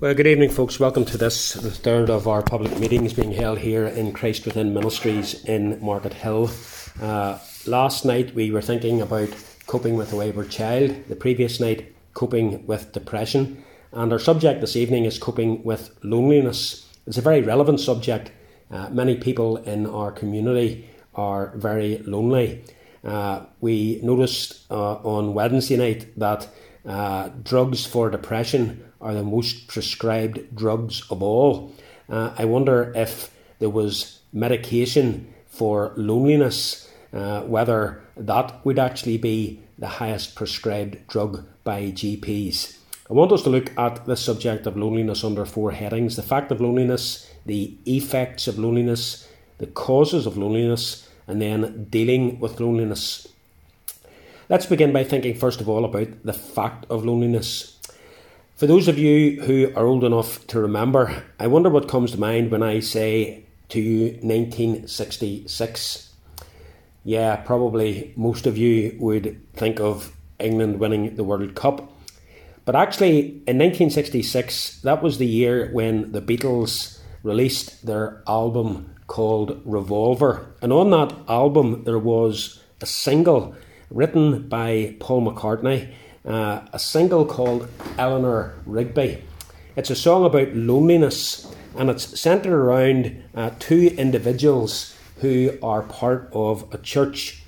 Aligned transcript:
Well, 0.00 0.14
good 0.14 0.28
evening, 0.28 0.50
folks. 0.50 0.78
Welcome 0.78 1.04
to 1.06 1.18
this, 1.18 1.54
the 1.54 1.72
third 1.72 2.08
of 2.08 2.28
our 2.28 2.40
public 2.40 2.78
meetings 2.78 3.12
being 3.12 3.32
held 3.32 3.58
here 3.58 3.84
in 3.84 4.12
Christ 4.12 4.46
Within 4.46 4.72
Ministries 4.72 5.42
in 5.44 5.84
Market 5.84 6.12
Hill. 6.14 6.52
Uh, 7.02 7.40
last 7.66 8.04
night 8.04 8.32
we 8.32 8.52
were 8.52 8.62
thinking 8.62 9.02
about 9.02 9.28
coping 9.66 9.96
with 9.96 10.12
a 10.12 10.16
wayward 10.16 10.50
child, 10.50 10.94
the 11.08 11.16
previous 11.16 11.58
night, 11.58 11.92
coping 12.14 12.64
with 12.64 12.92
depression, 12.92 13.64
and 13.90 14.12
our 14.12 14.20
subject 14.20 14.60
this 14.60 14.76
evening 14.76 15.04
is 15.04 15.18
coping 15.18 15.64
with 15.64 15.92
loneliness. 16.04 16.86
It's 17.08 17.18
a 17.18 17.20
very 17.20 17.42
relevant 17.42 17.80
subject. 17.80 18.30
Uh, 18.70 18.90
many 18.90 19.16
people 19.16 19.56
in 19.56 19.84
our 19.84 20.12
community 20.12 20.88
are 21.16 21.48
very 21.56 21.98
lonely. 22.06 22.62
Uh, 23.02 23.46
we 23.60 23.98
noticed 24.04 24.64
uh, 24.70 24.94
on 24.98 25.34
Wednesday 25.34 25.76
night 25.76 26.16
that 26.16 26.46
uh, 26.86 27.30
drugs 27.42 27.84
for 27.84 28.10
depression 28.10 28.84
are 29.00 29.14
the 29.14 29.22
most 29.22 29.68
prescribed 29.68 30.54
drugs 30.54 31.02
of 31.10 31.22
all. 31.22 31.72
Uh, 32.08 32.34
I 32.36 32.44
wonder 32.44 32.92
if 32.96 33.30
there 33.58 33.70
was 33.70 34.20
medication 34.32 35.32
for 35.46 35.92
loneliness, 35.96 36.90
uh, 37.12 37.42
whether 37.42 38.02
that 38.16 38.64
would 38.64 38.78
actually 38.78 39.18
be 39.18 39.60
the 39.78 39.86
highest 39.86 40.34
prescribed 40.34 41.06
drug 41.06 41.44
by 41.64 41.90
GPs. 41.92 42.78
I 43.10 43.14
want 43.14 43.32
us 43.32 43.42
to 43.44 43.50
look 43.50 43.70
at 43.78 44.04
the 44.04 44.16
subject 44.16 44.66
of 44.66 44.76
loneliness 44.76 45.24
under 45.24 45.46
four 45.46 45.70
headings 45.70 46.16
the 46.16 46.22
fact 46.22 46.50
of 46.50 46.60
loneliness, 46.60 47.30
the 47.46 47.74
effects 47.86 48.46
of 48.46 48.58
loneliness, 48.58 49.26
the 49.58 49.66
causes 49.66 50.26
of 50.26 50.36
loneliness, 50.36 51.08
and 51.26 51.40
then 51.40 51.86
dealing 51.90 52.38
with 52.38 52.60
loneliness. 52.60 53.28
Let's 54.48 54.66
begin 54.66 54.92
by 54.92 55.04
thinking 55.04 55.34
first 55.34 55.60
of 55.60 55.68
all 55.68 55.84
about 55.84 56.08
the 56.24 56.32
fact 56.32 56.86
of 56.90 57.04
loneliness. 57.04 57.77
For 58.58 58.66
those 58.66 58.88
of 58.88 58.98
you 58.98 59.40
who 59.42 59.72
are 59.76 59.86
old 59.86 60.02
enough 60.02 60.44
to 60.48 60.60
remember, 60.60 61.22
I 61.38 61.46
wonder 61.46 61.70
what 61.70 61.86
comes 61.86 62.10
to 62.10 62.18
mind 62.18 62.50
when 62.50 62.60
I 62.60 62.80
say 62.80 63.44
to 63.68 63.80
you 63.80 64.06
1966. 64.20 66.12
Yeah, 67.04 67.36
probably 67.36 68.12
most 68.16 68.48
of 68.48 68.58
you 68.58 68.96
would 68.98 69.40
think 69.54 69.78
of 69.78 70.12
England 70.40 70.80
winning 70.80 71.14
the 71.14 71.22
World 71.22 71.54
Cup. 71.54 71.88
But 72.64 72.74
actually, 72.74 73.20
in 73.46 73.58
1966, 73.58 74.80
that 74.80 75.04
was 75.04 75.18
the 75.18 75.26
year 75.26 75.70
when 75.72 76.10
the 76.10 76.20
Beatles 76.20 76.98
released 77.22 77.86
their 77.86 78.24
album 78.26 78.92
called 79.06 79.62
Revolver. 79.64 80.52
And 80.60 80.72
on 80.72 80.90
that 80.90 81.14
album, 81.28 81.84
there 81.84 82.00
was 82.00 82.60
a 82.80 82.86
single 82.86 83.54
written 83.88 84.48
by 84.48 84.96
Paul 84.98 85.30
McCartney 85.30 85.94
uh, 86.24 86.60
a 86.72 86.78
single 86.78 87.24
called 87.24 87.68
Eleanor 87.98 88.54
Rigby. 88.66 89.22
It's 89.76 89.90
a 89.90 89.96
song 89.96 90.24
about 90.24 90.54
loneliness 90.54 91.52
and 91.76 91.90
it's 91.90 92.18
centered 92.18 92.52
around 92.52 93.22
uh, 93.34 93.50
two 93.58 93.94
individuals 93.96 94.96
who 95.20 95.56
are 95.62 95.82
part 95.82 96.28
of 96.32 96.66
a 96.72 96.78
church. 96.78 97.42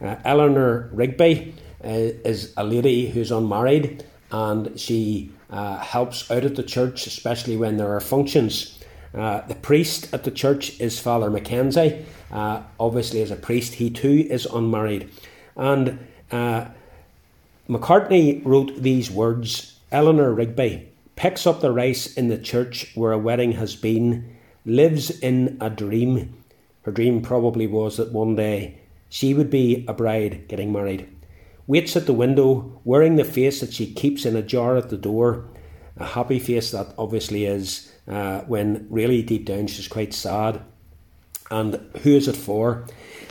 Uh, 0.00 0.16
Eleanor 0.24 0.88
Rigby 0.92 1.54
uh, 1.84 1.88
is 1.88 2.52
a 2.56 2.64
lady 2.64 3.10
who's 3.10 3.30
unmarried 3.30 4.04
and 4.32 4.78
she 4.80 5.30
uh, 5.50 5.76
helps 5.78 6.30
out 6.30 6.44
at 6.44 6.56
the 6.56 6.62
church, 6.62 7.06
especially 7.06 7.56
when 7.56 7.76
there 7.76 7.94
are 7.94 8.00
functions. 8.00 8.78
Uh, 9.14 9.42
the 9.42 9.54
priest 9.54 10.12
at 10.12 10.24
the 10.24 10.30
church 10.30 10.80
is 10.80 10.98
Father 10.98 11.30
Mackenzie. 11.30 12.04
obviously, 12.32 13.22
as 13.22 13.30
a 13.30 13.36
priest, 13.36 13.74
he 13.74 13.90
too 13.90 14.26
is 14.28 14.46
unmarried. 14.46 15.08
And 15.54 15.98
McCartney 17.68 18.42
wrote 18.44 18.82
these 18.82 19.10
words 19.10 19.78
Eleanor 19.90 20.34
Rigby 20.34 20.88
picks 21.16 21.46
up 21.46 21.60
the 21.60 21.72
rice 21.72 22.12
in 22.14 22.28
the 22.28 22.36
church 22.36 22.90
where 22.94 23.12
a 23.12 23.18
wedding 23.18 23.52
has 23.52 23.74
been, 23.76 24.36
lives 24.66 25.10
in 25.20 25.56
a 25.60 25.70
dream. 25.70 26.34
Her 26.82 26.92
dream 26.92 27.22
probably 27.22 27.66
was 27.66 27.96
that 27.96 28.12
one 28.12 28.36
day 28.36 28.80
she 29.08 29.32
would 29.32 29.48
be 29.48 29.84
a 29.88 29.94
bride 29.94 30.46
getting 30.48 30.72
married. 30.72 31.08
Waits 31.66 31.96
at 31.96 32.04
the 32.04 32.12
window, 32.12 32.80
wearing 32.84 33.16
the 33.16 33.24
face 33.24 33.60
that 33.60 33.72
she 33.72 33.90
keeps 33.90 34.26
in 34.26 34.36
a 34.36 34.42
jar 34.42 34.76
at 34.76 34.90
the 34.90 34.98
door. 34.98 35.48
A 35.96 36.04
happy 36.04 36.38
face 36.38 36.72
that 36.72 36.92
obviously 36.98 37.46
is, 37.46 37.90
uh, 38.06 38.40
when 38.40 38.86
really 38.90 39.22
deep 39.22 39.46
down 39.46 39.68
she's 39.68 39.88
quite 39.88 40.12
sad. 40.12 40.60
And 41.50 41.76
who 42.02 42.10
is 42.10 42.28
it 42.28 42.36
for? 42.36 42.84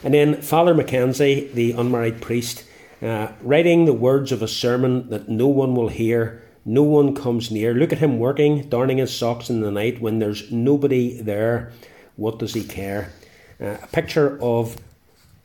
And 0.03 0.13
then 0.13 0.41
Father 0.41 0.73
Mackenzie, 0.73 1.51
the 1.53 1.73
unmarried 1.73 2.21
priest, 2.21 2.63
uh, 3.03 3.33
writing 3.41 3.85
the 3.85 3.93
words 3.93 4.31
of 4.31 4.41
a 4.41 4.47
sermon 4.47 5.09
that 5.09 5.27
no 5.27 5.47
one 5.47 5.75
will 5.75 5.89
hear, 5.89 6.41
no 6.65 6.83
one 6.83 7.13
comes 7.13 7.51
near. 7.51 7.73
Look 7.73 7.91
at 7.91 7.99
him 7.99 8.17
working, 8.17 8.69
darning 8.69 8.99
his 8.99 9.13
socks 9.13 9.49
in 9.49 9.59
the 9.59 9.71
night 9.71 9.99
when 9.99 10.19
there's 10.19 10.49
nobody 10.51 11.21
there. 11.21 11.71
What 12.15 12.39
does 12.39 12.53
he 12.53 12.63
care? 12.63 13.11
Uh, 13.59 13.77
a 13.83 13.87
picture 13.87 14.41
of 14.41 14.77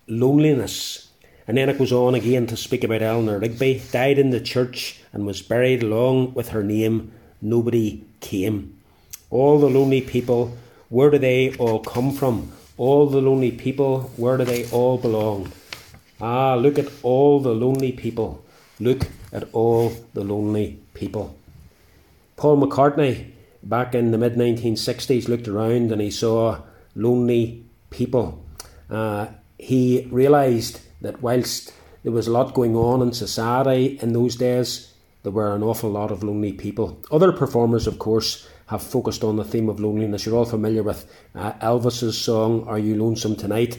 loneliness. 0.07 1.09
And 1.49 1.57
then 1.57 1.69
it 1.69 1.79
goes 1.79 1.93
on 1.93 2.15
again 2.15 2.47
to 2.47 2.57
speak 2.57 2.85
about 2.85 3.03
Eleanor 3.03 3.39
Rigby, 3.39 3.83
died 3.91 4.19
in 4.19 4.31
the 4.31 4.41
church 4.41 5.01
and 5.13 5.27
was 5.27 5.43
buried 5.43 5.83
along 5.83 6.35
with 6.35 6.51
her 6.51 6.63
name. 6.63 7.11
Nobody 7.43 8.05
came. 8.21 8.79
All 9.31 9.59
the 9.59 9.69
lonely 9.69 10.03
people, 10.03 10.57
where 10.91 11.11
do 11.11 11.19
they 11.19 11.55
all 11.57 11.81
come 11.81 12.13
from? 12.13 12.53
All 12.77 13.07
the 13.07 13.21
lonely 13.21 13.51
people, 13.51 14.03
where 14.17 14.37
do 14.37 14.45
they 14.45 14.71
all 14.71 14.99
belong? 14.99 15.51
Ah, 16.21 16.55
look 16.55 16.79
at 16.79 16.91
all 17.03 17.41
the 17.41 17.55
lonely 17.55 17.93
people. 17.93 18.43
Look 18.81 19.07
at 19.33 19.49
all 19.53 19.93
the 20.15 20.25
lonely 20.25 20.79
people. 20.95 21.37
Paul 22.37 22.61
McCartney, 22.61 23.31
back 23.63 23.95
in 23.95 24.11
the 24.11 24.19
mid 24.19 24.35
1960s, 24.35 25.29
looked 25.29 25.49
around 25.49 25.93
and 25.93 26.01
he 26.01 26.11
saw 26.11 26.61
lonely 26.95 27.65
people. 27.91 28.45
Uh, 28.91 29.27
he 29.59 30.09
realised 30.11 30.81
that 31.01 31.23
whilst 31.23 31.73
there 32.03 32.13
was 32.13 32.27
a 32.27 32.33
lot 32.33 32.55
going 32.55 32.77
on 32.77 33.03
in 33.03 33.13
society 33.13 33.99
in 34.01 34.13
those 34.13 34.37
days, 34.37 34.93
there 35.23 35.33
were 35.33 35.55
an 35.55 35.63
awful 35.63 35.91
lot 35.91 36.11
of 36.11 36.23
lonely 36.23 36.53
people. 36.53 37.01
Other 37.11 37.33
performers, 37.33 37.87
of 37.87 37.99
course, 37.99 38.49
have 38.67 38.83
focused 38.83 39.25
on 39.25 39.37
the 39.37 39.45
theme 39.45 39.69
of 39.69 39.81
loneliness. 39.81 40.25
You're 40.25 40.37
all 40.37 40.45
familiar 40.45 40.83
with 40.83 41.11
uh, 41.35 41.53
Elvis's 41.55 42.17
song, 42.17 42.67
Are 42.69 42.79
You 42.79 42.97
Lonesome 42.97 43.35
Tonight? 43.35 43.79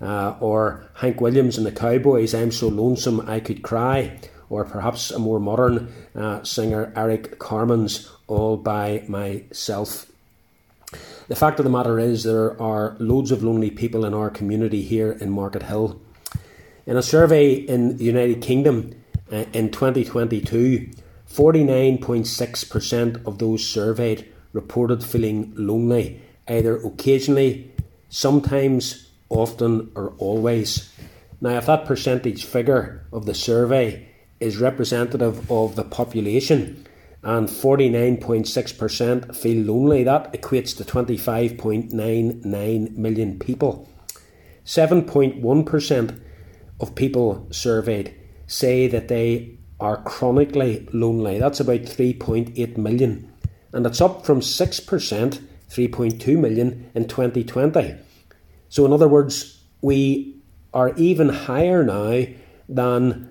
Uh, 0.00 0.36
or 0.40 0.88
Hank 0.94 1.20
Williams 1.20 1.56
and 1.58 1.66
the 1.66 1.72
Cowboys, 1.72 2.34
I'm 2.34 2.52
So 2.52 2.68
Lonesome 2.68 3.20
I 3.28 3.40
Could 3.40 3.62
Cry, 3.62 4.18
or 4.50 4.64
perhaps 4.64 5.10
a 5.10 5.18
more 5.18 5.40
modern 5.40 5.92
uh, 6.14 6.42
singer, 6.42 6.92
Eric 6.96 7.38
Carmen's 7.38 8.10
All 8.26 8.56
By 8.56 9.04
Myself. 9.08 10.10
The 11.28 11.36
fact 11.36 11.58
of 11.60 11.64
the 11.64 11.70
matter 11.70 11.98
is, 11.98 12.22
there 12.22 12.60
are 12.60 12.96
loads 12.98 13.30
of 13.30 13.42
lonely 13.42 13.70
people 13.70 14.06
in 14.06 14.14
our 14.14 14.30
community 14.30 14.82
here 14.82 15.12
in 15.12 15.30
Market 15.30 15.64
Hill. 15.64 16.00
In 16.86 16.96
a 16.96 17.02
survey 17.02 17.52
in 17.52 17.98
the 17.98 18.04
United 18.04 18.40
Kingdom 18.40 18.94
uh, 19.30 19.44
in 19.52 19.70
2022, 19.70 20.88
49.6% 21.30 23.26
of 23.26 23.38
those 23.38 23.66
surveyed 23.66 24.26
reported 24.54 25.04
feeling 25.04 25.52
lonely, 25.54 26.22
either 26.48 26.76
occasionally, 26.76 27.70
sometimes, 28.08 29.07
often 29.28 29.90
or 29.94 30.14
always. 30.18 30.92
Now, 31.40 31.58
if 31.58 31.66
that 31.66 31.86
percentage 31.86 32.44
figure 32.44 33.06
of 33.12 33.26
the 33.26 33.34
survey 33.34 34.08
is 34.40 34.58
representative 34.58 35.48
of 35.50 35.76
the 35.76 35.84
population 35.84 36.84
and 37.22 37.48
49.6% 37.48 39.36
feel 39.36 39.64
lonely, 39.64 40.04
that 40.04 40.32
equates 40.32 40.76
to 40.76 40.84
25.99 40.84 42.96
million 42.96 43.38
people. 43.38 43.88
7.1% 44.64 46.20
of 46.80 46.94
people 46.94 47.46
surveyed 47.50 48.14
say 48.46 48.86
that 48.86 49.08
they 49.08 49.58
are 49.80 50.02
chronically 50.02 50.88
lonely. 50.92 51.38
That's 51.38 51.60
about 51.60 51.82
3.8 51.82 52.76
million. 52.76 53.32
And 53.72 53.86
it's 53.86 54.00
up 54.00 54.24
from 54.24 54.40
6%, 54.40 55.40
3.2 55.70 56.38
million 56.38 56.90
in 56.94 57.06
2020. 57.06 57.96
So, 58.68 58.84
in 58.84 58.92
other 58.92 59.08
words, 59.08 59.62
we 59.80 60.36
are 60.74 60.94
even 60.96 61.28
higher 61.28 61.82
now 61.84 62.24
than 62.68 63.30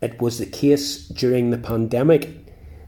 it 0.00 0.20
was 0.20 0.38
the 0.38 0.46
case 0.46 1.08
during 1.08 1.50
the 1.50 1.58
pandemic. 1.58 2.30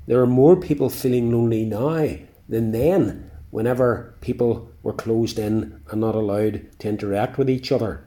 There 0.07 0.21
are 0.21 0.27
more 0.27 0.57
people 0.57 0.91
feeling 0.91 1.31
lonely 1.31 1.65
now 1.65 2.17
than 2.49 2.73
then, 2.73 3.31
whenever 3.51 4.15
people 4.21 4.71
were 4.83 4.93
closed 4.93 5.39
in 5.39 5.81
and 5.91 6.01
not 6.01 6.15
allowed 6.15 6.67
to 6.81 6.89
interact 6.89 7.39
with 7.39 7.49
each 7.49 7.73
other. 7.73 8.05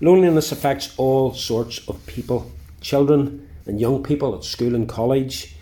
Loneliness 0.00 0.52
affects 0.52 0.94
all 0.96 1.32
sorts 1.32 1.86
of 1.88 2.04
people 2.06 2.50
children 2.80 3.48
and 3.66 3.80
young 3.80 4.02
people 4.02 4.36
at 4.36 4.44
school 4.44 4.74
and 4.74 4.88
college, 4.88 5.54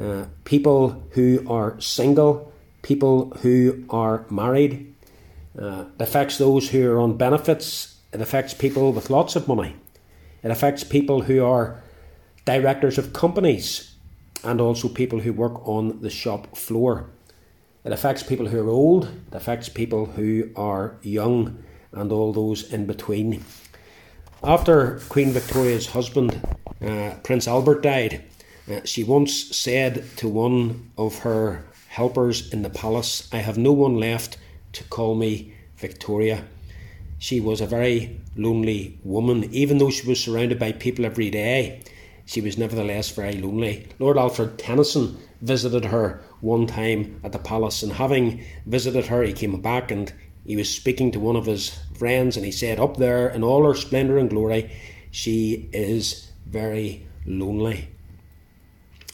uh, 0.00 0.24
people 0.44 1.02
who 1.10 1.44
are 1.48 1.80
single, 1.80 2.52
people 2.82 3.30
who 3.42 3.84
are 3.88 4.24
married, 4.30 4.93
uh, 5.58 5.84
it 5.94 6.02
affects 6.02 6.38
those 6.38 6.70
who 6.70 6.90
are 6.90 7.00
on 7.00 7.16
benefits. 7.16 7.96
It 8.12 8.20
affects 8.20 8.54
people 8.54 8.92
with 8.92 9.10
lots 9.10 9.36
of 9.36 9.48
money. 9.48 9.76
It 10.42 10.50
affects 10.50 10.84
people 10.84 11.22
who 11.22 11.44
are 11.44 11.82
directors 12.44 12.98
of 12.98 13.12
companies. 13.12 13.94
and 14.44 14.60
also 14.60 14.88
people 14.88 15.20
who 15.20 15.32
work 15.32 15.66
on 15.66 16.00
the 16.02 16.10
shop 16.10 16.56
floor. 16.56 17.06
It 17.84 17.92
affects 17.92 18.22
people 18.22 18.48
who 18.48 18.60
are 18.60 18.68
old, 18.68 19.04
it 19.04 19.34
affects 19.34 19.68
people 19.68 20.06
who 20.06 20.50
are 20.56 20.96
young, 21.02 21.64
and 21.92 22.12
all 22.12 22.32
those 22.32 22.72
in 22.72 22.86
between. 22.86 23.44
After 24.42 25.00
Queen 25.08 25.30
Victoria's 25.30 25.86
husband, 25.86 26.40
uh, 26.82 27.14
Prince 27.22 27.48
Albert, 27.48 27.82
died, 27.82 28.24
uh, 28.70 28.80
she 28.84 29.04
once 29.04 29.56
said 29.56 30.04
to 30.16 30.28
one 30.28 30.90
of 30.98 31.20
her 31.20 31.64
helpers 31.88 32.52
in 32.52 32.62
the 32.62 32.70
palace, 32.70 33.28
I 33.32 33.38
have 33.38 33.56
no 33.56 33.72
one 33.72 33.96
left 33.98 34.36
to 34.74 34.84
call 34.84 35.14
me 35.14 35.54
Victoria. 35.76 36.44
She 37.18 37.40
was 37.40 37.60
a 37.60 37.66
very 37.66 38.20
lonely 38.36 38.98
woman, 39.02 39.48
even 39.52 39.78
though 39.78 39.90
she 39.90 40.06
was 40.06 40.22
surrounded 40.22 40.58
by 40.58 40.72
people 40.72 41.06
every 41.06 41.30
day. 41.30 41.80
She 42.26 42.40
was 42.40 42.58
nevertheless 42.58 43.10
very 43.10 43.34
lonely. 43.34 43.86
Lord 43.98 44.16
Alfred 44.16 44.58
Tennyson 44.58 45.18
visited 45.40 45.86
her 45.86 46.20
one 46.40 46.66
time 46.66 47.20
at 47.24 47.32
the 47.32 47.38
palace, 47.38 47.82
and 47.82 47.92
having 47.92 48.44
visited 48.66 49.06
her, 49.06 49.22
he 49.22 49.32
came 49.32 49.60
back 49.60 49.90
and 49.90 50.12
he 50.44 50.56
was 50.56 50.68
speaking 50.68 51.10
to 51.12 51.20
one 51.20 51.36
of 51.36 51.46
his 51.46 51.78
friends, 51.94 52.36
and 52.36 52.44
he 52.44 52.52
said, 52.52 52.78
Up 52.78 52.96
there 52.96 53.28
in 53.28 53.42
all 53.42 53.64
her 53.64 53.74
splendour 53.74 54.18
and 54.18 54.28
glory, 54.28 54.70
she 55.10 55.68
is 55.72 56.30
very 56.46 57.06
lonely. 57.26 57.88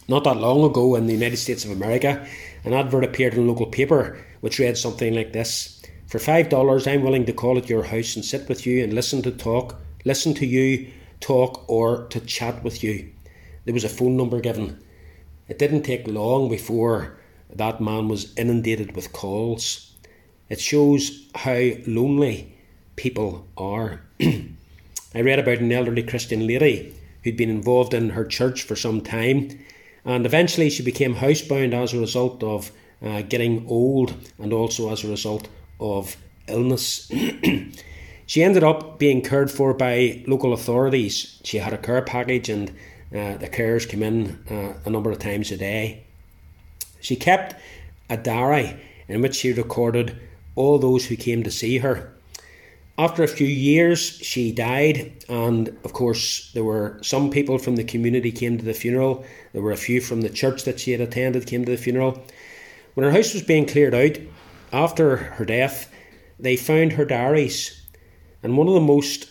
Not 0.08 0.24
that 0.24 0.38
long 0.38 0.64
ago 0.64 0.96
in 0.96 1.06
the 1.06 1.12
United 1.12 1.36
States 1.36 1.64
of 1.64 1.70
America, 1.70 2.26
an 2.64 2.72
advert 2.72 3.04
appeared 3.04 3.34
in 3.34 3.40
a 3.40 3.46
local 3.46 3.66
paper 3.66 4.18
which 4.40 4.58
read 4.58 4.76
something 4.76 5.14
like 5.14 5.32
this 5.32 5.82
For 6.06 6.19
five 6.19 6.48
dollars, 6.48 6.87
I'm 6.87 7.02
willing 7.02 7.26
to 7.26 7.32
call 7.32 7.58
at 7.58 7.69
your 7.69 7.84
house 7.84 8.16
and 8.16 8.25
sit 8.25 8.48
with 8.48 8.66
you 8.66 8.82
and 8.82 8.92
listen 8.92 9.22
to 9.22 9.31
talk, 9.31 9.81
listen 10.04 10.34
to 10.34 10.46
you 10.46 10.90
talk, 11.20 11.64
or 11.69 12.06
to 12.08 12.20
chat 12.20 12.64
with 12.64 12.82
you. 12.82 13.10
There 13.64 13.75
was 13.75 13.84
a 13.84 13.88
phone 13.88 14.16
number 14.16 14.40
given. 14.40 14.82
It 15.48 15.58
didn't 15.58 15.82
take 15.82 16.06
long 16.08 16.48
before 16.48 17.19
that 17.52 17.81
man 17.81 18.08
was 18.08 18.34
inundated 18.37 18.96
with 18.96 19.12
calls. 19.12 19.92
It 20.48 20.60
shows 20.60 21.28
how 21.34 21.70
lonely 21.86 22.56
people 22.96 23.46
are. 23.56 24.00
I 24.20 25.20
read 25.20 25.38
about 25.38 25.58
an 25.58 25.72
elderly 25.72 26.02
Christian 26.02 26.46
lady 26.46 26.94
who'd 27.25 27.36
been 27.36 27.50
involved 27.50 27.94
in 27.94 28.10
her 28.10 28.25
church 28.25 28.62
for 28.62 28.76
some 28.76 29.00
time 29.00 29.50
and 30.04 30.25
eventually 30.25 30.70
she 30.70 30.82
became 30.82 31.14
housebound 31.16 31.75
as 31.75 31.93
a 31.93 32.00
result 32.00 32.43
of 32.43 32.70
uh, 33.02 33.23
getting 33.23 33.67
old 33.69 34.14
and 34.38 34.52
also 34.52 34.91
as 34.91 35.05
a 35.05 35.08
result 35.08 35.49
of 35.79 36.17
illness. 36.49 37.11
she 38.26 38.43
ended 38.43 38.62
up 38.62 38.99
being 38.99 39.23
cared 39.23 39.50
for 39.50 39.75
by 39.75 40.23
local 40.26 40.52
authorities. 40.52 41.41
She 41.44 41.58
had 41.58 41.73
a 41.73 41.79
care 41.79 42.02
package 42.02 42.49
and 42.49 42.70
uh, 43.12 43.37
the 43.38 43.49
carers 43.49 43.88
came 43.88 44.02
in 44.02 44.38
uh, 44.50 44.75
a 44.85 44.91
number 44.91 45.11
of 45.11 45.19
times 45.19 45.50
a 45.50 45.56
day. 45.56 46.05
She 47.00 47.17
kept 47.17 47.56
a 48.08 48.17
diary 48.17 48.76
in 49.08 49.23
which 49.23 49.37
she 49.37 49.53
recorded 49.53 50.17
all 50.55 50.79
those 50.79 51.06
who 51.06 51.17
came 51.17 51.43
to 51.43 51.50
see 51.50 51.79
her. 51.79 52.12
After 52.99 53.23
a 53.23 53.29
few 53.29 53.46
years, 53.46 53.99
she 53.99 54.53
died, 54.53 55.25
and 55.26 55.69
of 55.85 55.94
course, 55.94 56.50
there 56.53 56.64
were 56.64 56.99
some 57.03 57.31
people 57.31 57.56
from 57.56 57.76
the 57.76 57.85
community 57.85 58.31
came 58.31 58.58
to 58.58 58.64
the 58.64 58.75
funeral. 58.75 59.25
There 59.55 59.62
were 59.62 59.73
a 59.73 59.76
few 59.76 60.03
from 60.03 60.20
the 60.20 60.29
church 60.29 60.64
that 60.64 60.79
she 60.79 60.93
had 60.93 61.00
attended 61.00 61.46
came 61.46 61.64
to 61.64 61.70
the 61.70 61.79
funeral. 61.79 62.23
When 62.94 63.04
her 63.04 63.12
house 63.12 63.34
was 63.34 63.42
being 63.42 63.66
cleared 63.66 63.94
out 63.94 64.19
after 64.72 65.16
her 65.16 65.44
death, 65.44 65.92
they 66.38 66.56
found 66.56 66.92
her 66.92 67.04
diaries, 67.04 67.87
and 68.42 68.56
one 68.56 68.69
of 68.69 68.75
the 68.75 68.81
most 68.81 69.28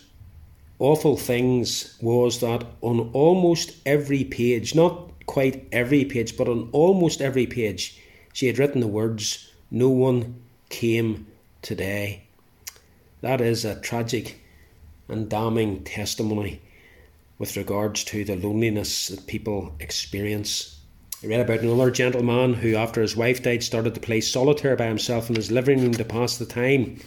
awful 0.79 1.17
things 1.17 1.97
was 2.01 2.39
that 2.39 2.65
on 2.81 3.09
almost 3.13 3.75
every 3.85 4.23
page, 4.23 4.73
not 4.75 5.25
quite 5.25 5.67
every 5.71 6.05
page, 6.05 6.37
but 6.37 6.47
on 6.47 6.69
almost 6.71 7.21
every 7.21 7.45
page, 7.45 7.99
she 8.33 8.47
had 8.47 8.57
written 8.57 8.81
the 8.81 8.87
words, 8.87 9.51
No 9.69 9.89
one 9.89 10.41
came 10.69 11.27
today. 11.61 12.23
That 13.21 13.41
is 13.41 13.65
a 13.65 13.79
tragic 13.81 14.39
and 15.09 15.29
damning 15.29 15.83
testimony 15.83 16.61
with 17.37 17.57
regards 17.57 18.03
to 18.05 18.23
the 18.23 18.35
loneliness 18.35 19.07
that 19.07 19.27
people 19.27 19.75
experience. 19.79 20.78
I 21.23 21.27
read 21.27 21.41
about 21.41 21.59
another 21.59 21.91
gentleman 21.91 22.55
who, 22.55 22.75
after 22.75 23.01
his 23.01 23.17
wife 23.17 23.43
died, 23.43 23.63
started 23.63 23.93
to 23.93 23.99
play 23.99 24.21
solitaire 24.21 24.75
by 24.75 24.87
himself 24.87 25.29
in 25.29 25.35
his 25.35 25.51
living 25.51 25.81
room 25.81 25.93
to 25.93 26.05
pass 26.05 26.37
the 26.37 26.45
time. 26.45 26.99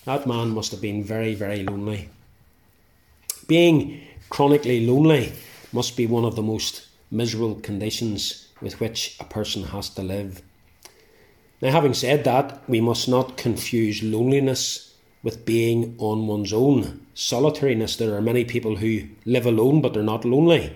That 0.05 0.25
man 0.27 0.49
must 0.49 0.71
have 0.71 0.81
been 0.81 1.03
very, 1.03 1.33
very 1.33 1.63
lonely. 1.63 2.09
Being 3.47 4.01
Chronically 4.31 4.87
lonely 4.87 5.33
must 5.73 5.97
be 5.97 6.07
one 6.07 6.23
of 6.23 6.37
the 6.37 6.41
most 6.41 6.87
miserable 7.11 7.55
conditions 7.55 8.47
with 8.61 8.79
which 8.79 9.17
a 9.19 9.25
person 9.25 9.63
has 9.63 9.89
to 9.89 10.01
live. 10.01 10.41
Now, 11.61 11.71
having 11.71 11.93
said 11.93 12.23
that, 12.23 12.67
we 12.67 12.81
must 12.81 13.07
not 13.07 13.37
confuse 13.37 14.01
loneliness 14.01 14.95
with 15.23 15.45
being 15.45 15.95
on 15.99 16.27
one's 16.27 16.53
own. 16.53 17.05
Solitariness, 17.13 17.97
there 17.97 18.15
are 18.15 18.21
many 18.21 18.43
people 18.45 18.77
who 18.77 19.03
live 19.25 19.45
alone 19.45 19.81
but 19.81 19.93
they're 19.93 20.03
not 20.03 20.25
lonely. 20.25 20.73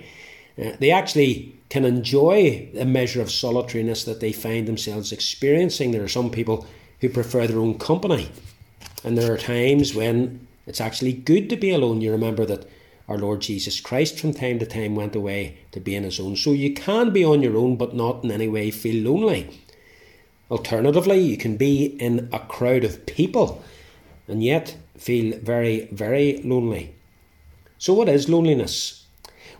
Uh, 0.61 0.71
they 0.79 0.91
actually 0.91 1.55
can 1.69 1.85
enjoy 1.85 2.69
a 2.77 2.85
measure 2.85 3.21
of 3.21 3.31
solitariness 3.31 4.03
that 4.05 4.19
they 4.19 4.31
find 4.31 4.67
themselves 4.67 5.11
experiencing. 5.11 5.91
There 5.91 6.03
are 6.03 6.07
some 6.07 6.29
people 6.29 6.67
who 7.01 7.09
prefer 7.09 7.47
their 7.47 7.59
own 7.59 7.79
company, 7.79 8.29
and 9.03 9.17
there 9.17 9.33
are 9.33 9.38
times 9.38 9.95
when 9.95 10.47
it's 10.67 10.79
actually 10.79 11.13
good 11.13 11.49
to 11.49 11.57
be 11.57 11.71
alone. 11.71 12.01
You 12.01 12.11
remember 12.11 12.45
that 12.45 12.69
our 13.09 13.17
Lord 13.17 13.41
Jesus 13.41 13.81
Christ 13.81 14.19
from 14.19 14.33
time 14.33 14.59
to 14.59 14.65
time 14.65 14.95
went 14.95 15.15
away 15.15 15.57
to 15.71 15.79
be 15.79 15.97
on 15.97 16.03
his 16.03 16.19
own. 16.19 16.35
So 16.35 16.51
you 16.51 16.73
can 16.73 17.11
be 17.11 17.25
on 17.25 17.41
your 17.41 17.57
own, 17.57 17.75
but 17.75 17.95
not 17.95 18.23
in 18.23 18.31
any 18.31 18.47
way 18.47 18.71
feel 18.71 19.03
lonely. 19.11 19.49
Alternatively, 20.51 21.19
you 21.19 21.38
can 21.38 21.57
be 21.57 21.86
in 21.86 22.30
a 22.31 22.39
crowd 22.39 22.83
of 22.83 23.06
people 23.07 23.63
and 24.27 24.44
yet 24.44 24.77
feel 24.95 25.38
very, 25.39 25.88
very 25.92 26.42
lonely. 26.44 26.94
So, 27.80 27.94
what 27.94 28.09
is 28.09 28.30
loneliness? 28.30 29.06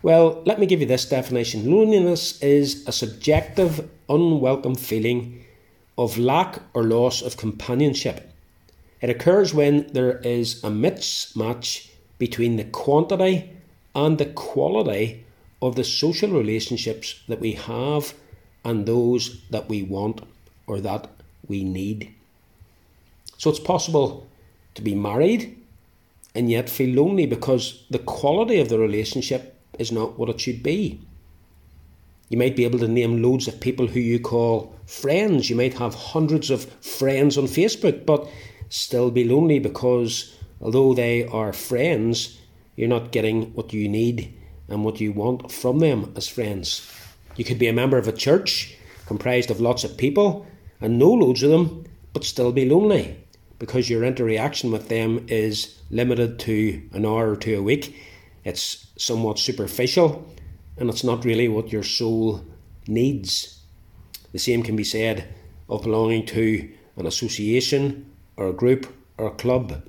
Well, 0.02 0.42
let 0.44 0.60
me 0.60 0.66
give 0.66 0.80
you 0.80 0.86
this 0.86 1.08
definition 1.08 1.68
loneliness 1.70 2.40
is 2.40 2.86
a 2.86 2.92
subjective, 2.92 3.88
unwelcome 4.08 4.76
feeling 4.76 5.44
of 5.98 6.18
lack 6.18 6.62
or 6.72 6.84
loss 6.84 7.20
of 7.22 7.36
companionship. 7.36 8.32
It 9.00 9.10
occurs 9.10 9.52
when 9.52 9.88
there 9.92 10.18
is 10.18 10.62
a 10.62 10.68
mismatch 10.68 11.90
between 12.18 12.56
the 12.56 12.64
quantity 12.64 13.50
and 13.94 14.18
the 14.18 14.26
quality 14.26 15.24
of 15.60 15.74
the 15.74 15.84
social 15.84 16.30
relationships 16.30 17.20
that 17.26 17.40
we 17.40 17.52
have 17.52 18.14
and 18.64 18.86
those 18.86 19.42
that 19.50 19.68
we 19.68 19.82
want 19.82 20.22
or 20.66 20.80
that 20.80 21.08
we 21.46 21.64
need. 21.64 22.12
So 23.38 23.50
it's 23.50 23.60
possible 23.60 24.26
to 24.74 24.82
be 24.82 24.94
married 24.94 25.56
and 26.34 26.50
yet 26.50 26.68
feel 26.68 26.94
lonely 26.94 27.26
because 27.26 27.84
the 27.90 27.98
quality 27.98 28.60
of 28.60 28.68
the 28.68 28.78
relationship 28.78 29.58
is 29.78 29.92
not 29.92 30.18
what 30.18 30.28
it 30.28 30.40
should 30.40 30.62
be. 30.62 31.00
You 32.28 32.38
might 32.38 32.56
be 32.56 32.64
able 32.64 32.78
to 32.80 32.88
name 32.88 33.22
loads 33.22 33.46
of 33.46 33.60
people 33.60 33.86
who 33.86 34.00
you 34.00 34.18
call 34.18 34.74
friends. 34.86 35.48
You 35.48 35.56
might 35.56 35.74
have 35.74 35.94
hundreds 35.94 36.50
of 36.50 36.64
friends 36.82 37.38
on 37.38 37.44
Facebook, 37.44 38.04
but 38.04 38.28
still 38.68 39.10
be 39.10 39.24
lonely 39.24 39.60
because 39.60 40.36
although 40.60 40.92
they 40.92 41.24
are 41.26 41.52
friends, 41.52 42.38
you're 42.74 42.88
not 42.88 43.12
getting 43.12 43.54
what 43.54 43.72
you 43.72 43.88
need 43.88 44.34
and 44.68 44.84
what 44.84 45.00
you 45.00 45.12
want 45.12 45.52
from 45.52 45.78
them 45.78 46.12
as 46.16 46.26
friends. 46.26 46.90
You 47.36 47.44
could 47.44 47.58
be 47.58 47.68
a 47.68 47.72
member 47.72 47.96
of 47.96 48.08
a 48.08 48.12
church 48.12 48.76
comprised 49.06 49.50
of 49.50 49.60
lots 49.60 49.84
of 49.84 49.96
people 49.96 50.46
and 50.80 50.98
know 50.98 51.12
loads 51.12 51.42
of 51.42 51.50
them, 51.50 51.84
but 52.12 52.24
still 52.24 52.52
be 52.52 52.68
lonely 52.68 53.16
because 53.58 53.88
your 53.88 54.04
interaction 54.04 54.70
with 54.70 54.88
them 54.88 55.24
is 55.28 55.80
limited 55.90 56.38
to 56.40 56.82
an 56.92 57.06
hour 57.06 57.30
or 57.30 57.36
two 57.36 57.58
a 57.58 57.62
week. 57.62 57.96
It's 58.44 58.86
somewhat 58.96 59.38
superficial 59.38 60.26
and 60.76 60.90
it's 60.90 61.04
not 61.04 61.24
really 61.24 61.48
what 61.48 61.72
your 61.72 61.82
soul 61.82 62.44
needs. 62.86 63.60
The 64.32 64.38
same 64.38 64.62
can 64.62 64.76
be 64.76 64.84
said 64.84 65.26
of 65.68 65.82
belonging 65.82 66.26
to 66.26 66.70
an 66.96 67.06
association 67.06 68.10
or 68.36 68.48
a 68.48 68.52
group 68.52 68.92
or 69.18 69.28
a 69.28 69.34
club. 69.34 69.82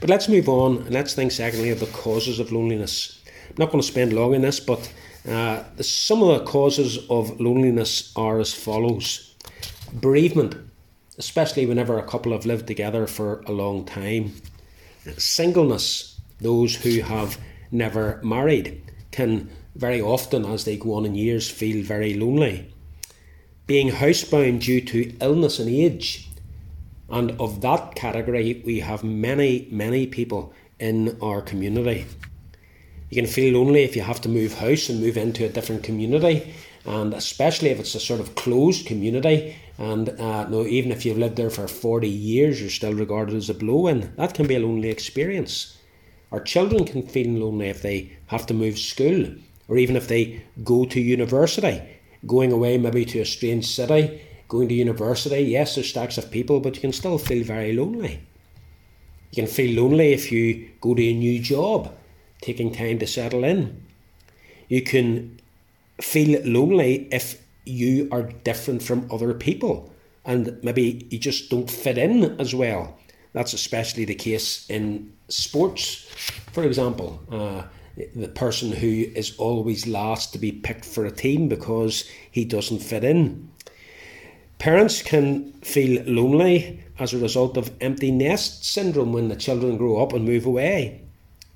But 0.00 0.08
let's 0.08 0.28
move 0.28 0.48
on 0.48 0.78
and 0.78 0.90
let's 0.90 1.14
think, 1.14 1.32
secondly, 1.32 1.70
of 1.70 1.80
the 1.80 1.86
causes 1.86 2.38
of 2.38 2.52
loneliness. 2.52 3.22
I'm 3.48 3.56
not 3.58 3.70
going 3.70 3.82
to 3.82 3.86
spend 3.86 4.12
long 4.12 4.34
on 4.34 4.40
this, 4.40 4.60
but 4.60 4.92
uh, 5.28 5.64
some 5.80 6.22
of 6.22 6.38
the 6.38 6.44
causes 6.46 6.98
of 7.10 7.40
loneliness 7.40 8.12
are 8.16 8.40
as 8.40 8.54
follows 8.54 9.33
bereavement, 9.92 10.56
especially 11.18 11.66
whenever 11.66 11.98
a 11.98 12.06
couple 12.06 12.32
have 12.32 12.46
lived 12.46 12.66
together 12.66 13.06
for 13.06 13.40
a 13.46 13.52
long 13.52 13.84
time, 13.84 14.32
singleness, 15.18 16.20
those 16.40 16.74
who 16.74 17.00
have 17.00 17.38
never 17.70 18.20
married 18.22 18.82
can 19.10 19.50
very 19.76 20.00
often, 20.00 20.44
as 20.44 20.64
they 20.64 20.76
go 20.76 20.94
on 20.94 21.04
in 21.04 21.14
years, 21.14 21.50
feel 21.50 21.84
very 21.84 22.14
lonely. 22.14 22.72
being 23.66 23.90
housebound 23.90 24.60
due 24.60 24.80
to 24.80 25.14
illness 25.20 25.58
and 25.58 25.68
age. 25.70 26.28
And 27.08 27.32
of 27.40 27.60
that 27.62 27.94
category, 27.94 28.62
we 28.64 28.80
have 28.80 29.04
many, 29.04 29.68
many 29.70 30.06
people 30.06 30.52
in 30.78 31.18
our 31.22 31.40
community. 31.42 32.06
You 33.10 33.22
can 33.22 33.30
feel 33.30 33.58
lonely 33.58 33.84
if 33.84 33.94
you 33.94 34.02
have 34.02 34.20
to 34.22 34.28
move 34.28 34.58
house 34.58 34.88
and 34.88 35.00
move 35.00 35.16
into 35.16 35.44
a 35.44 35.48
different 35.48 35.84
community, 35.84 36.54
and 36.84 37.14
especially 37.14 37.70
if 37.70 37.78
it's 37.78 37.94
a 37.94 38.00
sort 38.00 38.20
of 38.20 38.34
closed 38.34 38.86
community. 38.86 39.56
And 39.78 40.08
uh, 40.08 40.48
no, 40.48 40.64
even 40.64 40.92
if 40.92 41.04
you've 41.04 41.18
lived 41.18 41.36
there 41.36 41.50
for 41.50 41.66
40 41.66 42.08
years, 42.08 42.60
you're 42.60 42.70
still 42.70 42.94
regarded 42.94 43.34
as 43.34 43.50
a 43.50 43.54
blow 43.54 43.88
in. 43.88 44.14
That 44.16 44.34
can 44.34 44.46
be 44.46 44.54
a 44.54 44.60
lonely 44.60 44.88
experience. 44.88 45.78
Our 46.30 46.40
children 46.40 46.84
can 46.84 47.02
feel 47.02 47.30
lonely 47.30 47.68
if 47.68 47.82
they 47.82 48.12
have 48.26 48.46
to 48.46 48.54
move 48.54 48.78
school, 48.78 49.34
or 49.68 49.76
even 49.76 49.96
if 49.96 50.08
they 50.08 50.42
go 50.62 50.84
to 50.84 51.00
university, 51.00 51.82
going 52.26 52.52
away 52.52 52.78
maybe 52.78 53.04
to 53.06 53.20
a 53.20 53.24
strange 53.24 53.66
city, 53.66 54.20
going 54.48 54.68
to 54.68 54.74
university. 54.74 55.40
Yes, 55.40 55.74
there's 55.74 55.88
stacks 55.88 56.18
of 56.18 56.30
people, 56.30 56.60
but 56.60 56.76
you 56.76 56.80
can 56.80 56.92
still 56.92 57.18
feel 57.18 57.44
very 57.44 57.72
lonely. 57.72 58.20
You 59.30 59.42
can 59.42 59.46
feel 59.46 59.82
lonely 59.82 60.12
if 60.12 60.30
you 60.30 60.70
go 60.80 60.94
to 60.94 61.02
a 61.02 61.12
new 61.12 61.40
job, 61.40 61.92
taking 62.40 62.72
time 62.72 62.98
to 63.00 63.06
settle 63.06 63.42
in. 63.42 63.84
You 64.68 64.82
can 64.82 65.40
feel 66.00 66.40
lonely 66.44 67.08
if 67.10 67.43
you 67.64 68.08
are 68.12 68.22
different 68.22 68.82
from 68.82 69.08
other 69.10 69.34
people 69.34 69.92
and 70.24 70.58
maybe 70.62 71.06
you 71.10 71.18
just 71.18 71.50
don't 71.50 71.70
fit 71.70 71.98
in 71.98 72.40
as 72.40 72.54
well. 72.54 72.98
That's 73.32 73.52
especially 73.52 74.04
the 74.04 74.14
case 74.14 74.68
in 74.70 75.12
sports, 75.28 76.06
for 76.52 76.62
example. 76.62 77.20
Uh, 77.30 77.64
the 78.14 78.28
person 78.28 78.72
who 78.72 79.06
is 79.14 79.36
always 79.36 79.86
last 79.86 80.32
to 80.32 80.38
be 80.38 80.50
picked 80.50 80.84
for 80.84 81.04
a 81.04 81.10
team 81.10 81.48
because 81.48 82.08
he 82.30 82.44
doesn't 82.44 82.80
fit 82.80 83.04
in. 83.04 83.50
Parents 84.58 85.02
can 85.02 85.52
feel 85.62 86.02
lonely 86.04 86.80
as 86.98 87.12
a 87.12 87.18
result 87.18 87.56
of 87.56 87.70
empty 87.80 88.10
nest 88.10 88.64
syndrome 88.64 89.12
when 89.12 89.28
the 89.28 89.36
children 89.36 89.76
grow 89.76 90.02
up 90.02 90.12
and 90.12 90.24
move 90.24 90.46
away. 90.46 91.00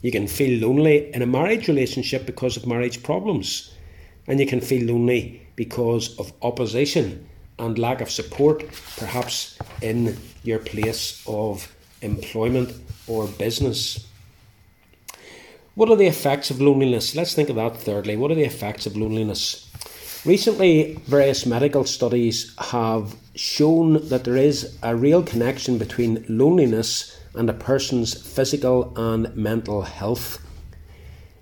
You 0.03 0.13
can 0.13 0.27
feel 0.27 0.61
lonely 0.69 1.13
in 1.13 1.23
a 1.23 1.27
marriage 1.27 1.69
relationship 1.69 2.27
because 2.27 2.57
of 2.57 2.67
marriage 2.67 3.03
problems. 3.03 3.73
And 4.29 4.39
you 4.39 4.47
can 4.47 4.61
feel 4.61 4.87
lonely 4.87 5.43
because 5.57 6.17
of 6.19 6.33
opposition 6.43 7.29
and 7.59 7.77
lack 7.79 8.01
of 8.01 8.11
support, 8.11 8.65
perhaps 8.97 9.59
in 9.83 10.17
your 10.45 10.61
place 10.61 11.25
of 11.27 11.75
employment 12.03 12.73
or 13.09 13.27
business. 13.27 14.07
What 15.75 15.91
are 15.91 15.97
the 15.97 16.07
effects 16.07 16.51
of 16.51 16.61
loneliness? 16.61 17.17
Let's 17.17 17.35
think 17.35 17.49
of 17.49 17.57
that 17.57 17.77
thirdly. 17.77 18.17
What 18.17 18.31
are 18.31 18.37
the 18.37 18.45
effects 18.45 18.87
of 18.87 18.97
loneliness? 18.97 19.69
Recently, 20.25 21.01
various 21.07 21.47
medical 21.47 21.85
studies 21.85 22.53
have 22.59 23.15
shown 23.35 24.09
that 24.09 24.25
there 24.25 24.37
is 24.37 24.77
a 24.83 24.97
real 24.97 25.23
connection 25.23 25.79
between 25.79 26.25
loneliness 26.29 27.17
and 27.35 27.49
a 27.49 27.53
person's 27.53 28.15
physical 28.15 28.93
and 28.97 29.35
mental 29.37 29.83
health. 29.83 30.45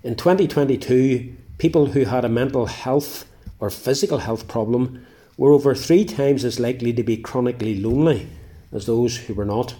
In 0.03 0.15
2022, 0.15 1.35
people 1.57 1.87
who 1.87 2.05
had 2.05 2.25
a 2.25 2.29
mental 2.29 2.65
health 2.65 3.25
or 3.59 3.69
physical 3.69 4.19
health 4.19 4.47
problem 4.47 5.05
were 5.37 5.51
over 5.51 5.73
three 5.75 6.05
times 6.05 6.43
as 6.43 6.59
likely 6.59 6.93
to 6.93 7.03
be 7.03 7.17
chronically 7.17 7.79
lonely 7.79 8.27
as 8.71 8.85
those 8.85 9.17
who 9.17 9.33
were 9.33 9.45
not. 9.45 9.75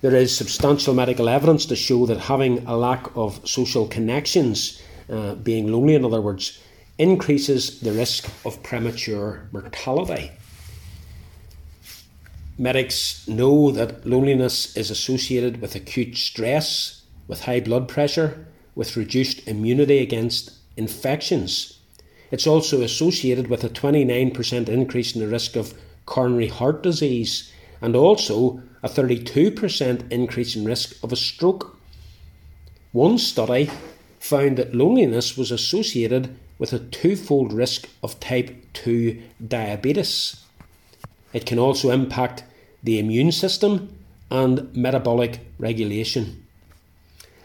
There 0.00 0.14
is 0.14 0.34
substantial 0.34 0.94
medical 0.94 1.28
evidence 1.28 1.66
to 1.66 1.76
show 1.76 2.06
that 2.06 2.18
having 2.18 2.66
a 2.66 2.76
lack 2.76 3.14
of 3.14 3.46
social 3.48 3.86
connections, 3.86 4.80
uh, 5.10 5.34
being 5.34 5.70
lonely 5.70 5.94
in 5.94 6.04
other 6.04 6.22
words, 6.22 6.58
increases 6.98 7.80
the 7.80 7.92
risk 7.92 8.28
of 8.44 8.62
premature 8.62 9.48
mortality. 9.52 10.30
Medics 12.58 13.26
know 13.26 13.70
that 13.70 14.06
loneliness 14.06 14.76
is 14.76 14.90
associated 14.90 15.60
with 15.60 15.74
acute 15.74 16.16
stress, 16.16 17.02
with 17.26 17.42
high 17.42 17.60
blood 17.60 17.88
pressure, 17.88 18.46
with 18.80 18.96
reduced 18.96 19.46
immunity 19.46 19.98
against 19.98 20.52
infections. 20.74 21.78
It's 22.30 22.46
also 22.46 22.80
associated 22.80 23.48
with 23.48 23.62
a 23.62 23.68
29% 23.68 24.70
increase 24.70 25.14
in 25.14 25.20
the 25.20 25.28
risk 25.28 25.54
of 25.54 25.74
coronary 26.06 26.48
heart 26.48 26.82
disease 26.82 27.52
and 27.82 27.94
also 27.94 28.62
a 28.82 28.88
32% 28.88 30.10
increase 30.10 30.56
in 30.56 30.64
risk 30.64 30.96
of 31.04 31.12
a 31.12 31.16
stroke. 31.16 31.76
One 32.92 33.18
study 33.18 33.70
found 34.18 34.56
that 34.56 34.74
loneliness 34.74 35.36
was 35.36 35.50
associated 35.50 36.34
with 36.58 36.72
a 36.72 36.78
twofold 36.78 37.52
risk 37.52 37.86
of 38.02 38.18
type 38.18 38.64
2 38.72 39.20
diabetes. 39.46 40.42
It 41.34 41.44
can 41.44 41.58
also 41.58 41.90
impact 41.90 42.44
the 42.82 42.98
immune 42.98 43.32
system 43.32 43.94
and 44.30 44.74
metabolic 44.74 45.40
regulation. 45.58 46.46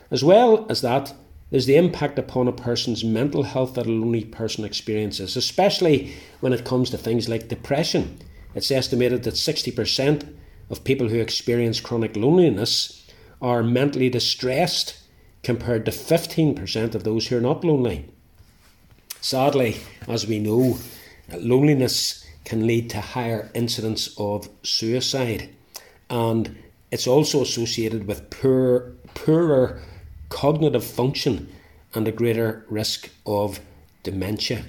As 0.10 0.24
well 0.24 0.66
as 0.70 0.80
that, 0.80 1.14
there's 1.52 1.68
the 1.68 1.78
impact 1.78 2.18
upon 2.18 2.48
a 2.48 2.52
person's 2.52 3.04
mental 3.04 3.44
health 3.44 3.76
that 3.76 3.86
a 3.86 3.92
lonely 3.92 4.26
person 4.26 4.66
experiences, 4.66 5.36
especially 5.36 6.14
when 6.40 6.54
it 6.54 6.66
comes 6.66 6.90
to 6.90 6.98
things 6.98 7.30
like 7.30 7.48
depression. 7.48 8.20
It's 8.56 8.72
estimated 8.72 9.24
that 9.24 9.36
60% 9.36 10.34
of 10.70 10.84
people 10.84 11.10
who 11.10 11.20
experience 11.20 11.80
chronic 11.80 12.16
loneliness 12.16 13.06
are 13.42 13.62
mentally 13.62 14.10
distressed 14.10 14.98
compared 15.44 15.86
to 15.86 15.92
15% 15.92 16.96
of 16.96 17.04
those 17.04 17.28
who 17.28 17.38
are 17.38 17.42
not 17.42 17.64
lonely. 17.64 18.10
Sadly, 19.22 19.78
as 20.08 20.26
we 20.26 20.40
know, 20.40 20.80
loneliness 21.32 22.26
can 22.44 22.66
lead 22.66 22.90
to 22.92 23.02
higher 23.02 23.52
incidence 23.54 24.16
of 24.18 24.50
suicide, 24.64 25.50
and 26.10 26.56
it's 26.92 27.08
also 27.08 27.42
associated 27.42 28.08
with 28.08 28.30
poor, 28.30 28.94
poorer 29.14 29.82
cognitive 30.30 30.84
function 30.84 31.52
and 31.94 32.08
a 32.08 32.12
greater 32.12 32.66
risk 32.70 33.10
of 33.26 33.60
dementia. 34.04 34.66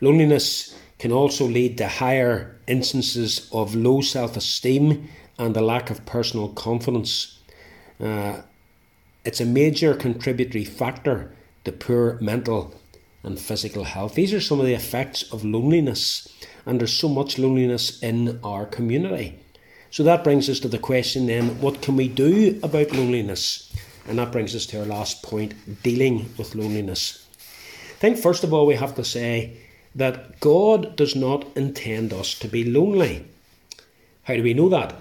Loneliness 0.00 0.76
can 0.98 1.12
also 1.12 1.46
lead 1.46 1.78
to 1.78 1.88
higher 1.88 2.58
instances 2.66 3.48
of 3.52 3.74
low 3.74 4.00
self 4.00 4.36
esteem 4.36 5.08
and 5.38 5.56
a 5.56 5.60
lack 5.60 5.90
of 5.90 6.06
personal 6.06 6.48
confidence. 6.48 7.38
Uh, 8.00 8.40
it's 9.24 9.40
a 9.40 9.46
major 9.46 9.94
contributory 9.94 10.64
factor 10.64 11.34
to 11.64 11.72
poor 11.72 12.18
mental 12.20 12.74
and 13.22 13.38
physical 13.38 13.84
health. 13.84 14.14
These 14.14 14.32
are 14.32 14.40
some 14.40 14.60
of 14.60 14.66
the 14.66 14.74
effects 14.74 15.24
of 15.32 15.44
loneliness, 15.44 16.28
and 16.64 16.80
there's 16.80 16.92
so 16.92 17.08
much 17.08 17.38
loneliness 17.38 18.02
in 18.02 18.38
our 18.44 18.64
community. 18.64 19.38
So 19.90 20.02
that 20.04 20.24
brings 20.24 20.48
us 20.48 20.60
to 20.60 20.68
the 20.68 20.78
question 20.78 21.26
then 21.26 21.60
what 21.60 21.82
can 21.82 21.96
we 21.96 22.08
do 22.08 22.58
about 22.62 22.92
loneliness? 22.92 23.72
And 24.08 24.18
that 24.18 24.32
brings 24.32 24.54
us 24.54 24.66
to 24.66 24.80
our 24.80 24.86
last 24.86 25.22
point 25.22 25.82
dealing 25.82 26.30
with 26.38 26.54
loneliness. 26.54 27.26
I 27.38 27.98
think, 27.98 28.18
first 28.18 28.44
of 28.44 28.52
all, 28.52 28.66
we 28.66 28.74
have 28.74 28.94
to 28.96 29.04
say 29.04 29.56
that 29.94 30.40
God 30.40 30.96
does 30.96 31.16
not 31.16 31.46
intend 31.56 32.12
us 32.12 32.38
to 32.38 32.48
be 32.48 32.64
lonely. 32.64 33.26
How 34.24 34.34
do 34.34 34.42
we 34.42 34.54
know 34.54 34.68
that? 34.68 34.94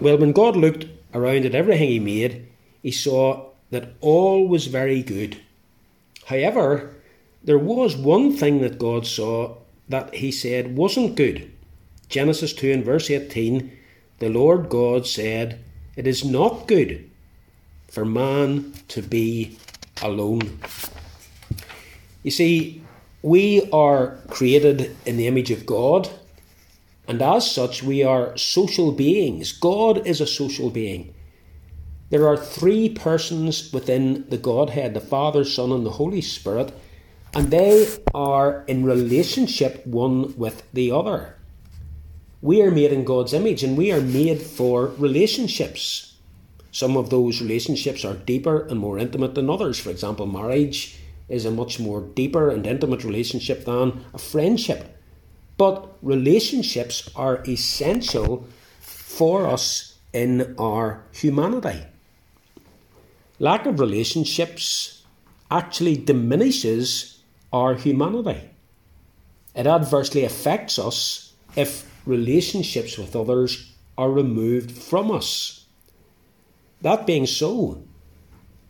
Well, 0.00 0.18
when 0.18 0.32
God 0.32 0.56
looked 0.56 0.86
around 1.14 1.44
at 1.44 1.54
everything 1.54 1.88
He 1.88 1.98
made, 1.98 2.46
He 2.82 2.90
saw 2.90 3.50
that 3.70 3.94
all 4.00 4.48
was 4.48 4.66
very 4.66 5.02
good. 5.02 5.40
However, 6.26 6.94
there 7.42 7.58
was 7.58 7.96
one 7.96 8.36
thing 8.36 8.60
that 8.60 8.78
God 8.78 9.06
saw 9.06 9.56
that 9.88 10.14
he 10.14 10.30
said 10.30 10.76
wasn't 10.76 11.16
good. 11.16 11.50
Genesis 12.08 12.52
2 12.52 12.72
and 12.72 12.84
verse 12.84 13.10
18 13.10 13.76
the 14.18 14.28
Lord 14.28 14.68
God 14.68 15.06
said, 15.06 15.64
It 15.96 16.06
is 16.06 16.24
not 16.24 16.68
good 16.68 17.09
for 17.90 18.04
man 18.04 18.72
to 18.88 19.02
be 19.02 19.58
alone. 20.00 20.58
You 22.22 22.30
see, 22.30 22.82
we 23.22 23.68
are 23.72 24.16
created 24.28 24.96
in 25.04 25.16
the 25.18 25.26
image 25.26 25.50
of 25.50 25.66
God, 25.66 26.08
and 27.06 27.20
as 27.20 27.50
such, 27.50 27.82
we 27.82 28.02
are 28.02 28.36
social 28.38 28.92
beings. 28.92 29.52
God 29.52 30.06
is 30.06 30.20
a 30.20 30.26
social 30.26 30.70
being. 30.70 31.12
There 32.08 32.26
are 32.26 32.36
three 32.36 32.88
persons 32.88 33.72
within 33.72 34.24
the 34.30 34.38
Godhead 34.38 34.94
the 34.94 35.00
Father, 35.00 35.44
Son, 35.44 35.70
and 35.72 35.84
the 35.84 35.90
Holy 35.90 36.20
Spirit 36.20 36.72
and 37.34 37.50
they 37.50 37.86
are 38.14 38.64
in 38.66 38.84
relationship 38.84 39.86
one 39.86 40.36
with 40.36 40.62
the 40.72 40.90
other. 40.90 41.36
We 42.42 42.62
are 42.62 42.70
made 42.70 42.92
in 42.92 43.04
God's 43.04 43.34
image 43.34 43.62
and 43.62 43.76
we 43.76 43.92
are 43.92 44.00
made 44.00 44.40
for 44.40 44.86
relationships. 44.98 46.09
Some 46.72 46.96
of 46.96 47.10
those 47.10 47.40
relationships 47.40 48.04
are 48.04 48.14
deeper 48.14 48.66
and 48.66 48.78
more 48.78 48.98
intimate 48.98 49.34
than 49.34 49.50
others. 49.50 49.78
For 49.78 49.90
example, 49.90 50.26
marriage 50.26 50.98
is 51.28 51.44
a 51.44 51.50
much 51.50 51.80
more 51.80 52.00
deeper 52.00 52.50
and 52.50 52.66
intimate 52.66 53.04
relationship 53.04 53.64
than 53.64 54.04
a 54.14 54.18
friendship. 54.18 54.96
But 55.56 55.96
relationships 56.02 57.10
are 57.14 57.42
essential 57.46 58.46
for 58.80 59.46
us 59.46 59.98
in 60.12 60.54
our 60.58 61.04
humanity. 61.12 61.82
Lack 63.38 63.66
of 63.66 63.80
relationships 63.80 65.02
actually 65.50 65.96
diminishes 65.96 67.20
our 67.52 67.74
humanity. 67.74 68.50
It 69.54 69.66
adversely 69.66 70.24
affects 70.24 70.78
us 70.78 71.32
if 71.56 71.90
relationships 72.06 72.96
with 72.96 73.16
others 73.16 73.72
are 73.98 74.10
removed 74.10 74.70
from 74.70 75.10
us. 75.10 75.59
That 76.82 77.06
being 77.06 77.26
so, 77.26 77.82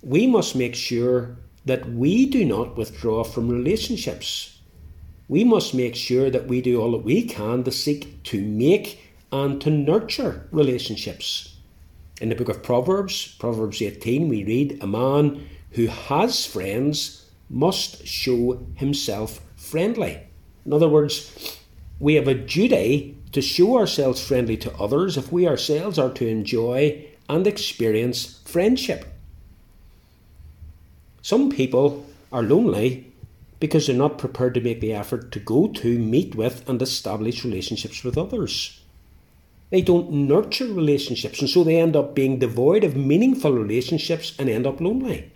we 0.03 0.27
must 0.27 0.57
make 0.57 0.75
sure 0.75 1.37
that 1.65 1.89
we 1.89 2.27
do 2.27 2.45
not 2.45 2.77
withdraw 2.77 3.23
from 3.23 3.49
relationships. 3.49 4.59
We 5.29 5.45
must 5.45 5.75
make 5.75 5.95
sure 5.95 6.31
that 6.31 6.49
we 6.49 6.61
do 6.61 6.81
all 6.81 6.93
that 6.93 7.05
we 7.05 7.23
can 7.23 7.63
to 7.65 7.71
seek 7.71 8.23
to 8.25 8.43
make 8.43 9.01
and 9.31 9.61
to 9.61 9.71
nurture 9.71 10.49
relationships. 10.51 11.57
In 12.21 12.31
the 12.31 12.35
book 12.35 12.49
of 12.49 12.63
Proverbs, 12.63 13.37
Proverbs 13.39 13.81
18, 13.81 14.29
we 14.29 14.45
read, 14.45 14.79
A 14.83 14.87
man 14.87 15.47
who 15.71 15.87
has 15.87 16.45
friends 16.45 17.31
must 17.49 18.07
show 18.07 18.67
himself 18.75 19.41
friendly. 19.57 20.21
In 20.67 20.73
other 20.73 20.89
words, 20.89 21.59
we 22.01 22.15
have 22.15 22.27
a 22.27 22.35
duty 22.35 23.17
to 23.33 23.41
show 23.41 23.79
ourselves 23.79 24.27
friendly 24.27 24.57
to 24.57 24.75
others 24.77 25.17
if 25.17 25.31
we 25.31 25.47
ourselves 25.47 25.99
are 25.99 26.11
to 26.15 26.27
enjoy 26.27 27.07
and 27.31 27.47
experience 27.47 28.41
friendship. 28.45 29.07
Some 31.23 31.51
people 31.51 32.05
are 32.33 32.43
lonely 32.43 33.07
because 33.61 33.87
they're 33.87 33.97
not 33.97 34.19
prepared 34.19 34.55
to 34.55 34.61
make 34.61 34.81
the 34.81 34.93
effort 34.93 35.31
to 35.33 35.39
go 35.39 35.69
to, 35.69 35.99
meet 35.99 36.35
with, 36.35 36.69
and 36.69 36.83
establish 36.83 37.45
relationships 37.45 38.03
with 38.03 38.19
others. 38.19 38.81
They 39.71 39.81
don't 39.81 40.11
nurture 40.11 40.67
relationships, 40.67 41.41
and 41.41 41.49
so 41.49 41.63
they 41.63 41.81
end 41.81 41.95
up 41.95 42.15
being 42.15 42.41
devoid 42.41 42.83
of 42.83 42.97
meaningful 42.97 43.53
relationships 43.53 44.35
and 44.37 44.49
end 44.49 44.67
up 44.67 44.81
lonely. 44.81 45.31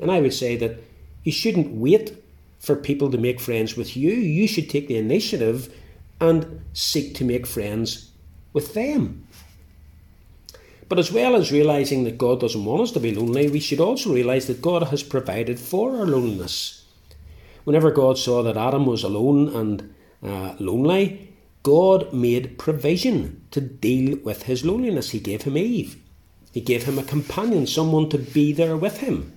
And 0.00 0.10
I 0.10 0.20
would 0.20 0.32
say 0.32 0.56
that 0.56 0.82
you 1.24 1.32
shouldn't 1.32 1.72
wait 1.72 2.22
for 2.58 2.74
people 2.74 3.10
to 3.10 3.18
make 3.18 3.38
friends 3.38 3.76
with 3.76 3.96
you. 3.96 4.12
You 4.12 4.48
should 4.48 4.70
take 4.70 4.88
the 4.88 4.96
initiative 4.96 5.74
and 6.20 6.64
seek 6.72 7.14
to 7.16 7.24
make 7.24 7.46
friends 7.46 8.10
with 8.54 8.72
them. 8.72 9.25
But 10.88 10.98
as 10.98 11.10
well 11.10 11.34
as 11.34 11.50
realizing 11.50 12.04
that 12.04 12.18
God 12.18 12.40
doesn't 12.40 12.64
want 12.64 12.82
us 12.82 12.92
to 12.92 13.00
be 13.00 13.14
lonely, 13.14 13.48
we 13.50 13.60
should 13.60 13.80
also 13.80 14.12
realize 14.12 14.46
that 14.46 14.62
God 14.62 14.84
has 14.84 15.02
provided 15.02 15.58
for 15.58 15.96
our 15.96 16.06
loneliness. 16.06 16.84
Whenever 17.64 17.90
God 17.90 18.18
saw 18.18 18.42
that 18.44 18.56
Adam 18.56 18.86
was 18.86 19.02
alone 19.02 19.48
and 19.54 19.94
uh, 20.22 20.54
lonely, 20.60 21.34
God 21.64 22.12
made 22.12 22.58
provision 22.58 23.44
to 23.50 23.60
deal 23.60 24.18
with 24.24 24.44
his 24.44 24.64
loneliness. 24.64 25.10
He 25.10 25.18
gave 25.18 25.42
him 25.42 25.58
Eve. 25.58 25.96
He 26.52 26.60
gave 26.60 26.84
him 26.84 26.98
a 26.98 27.02
companion, 27.02 27.66
someone 27.66 28.08
to 28.10 28.18
be 28.18 28.52
there 28.52 28.76
with 28.76 28.98
him, 28.98 29.36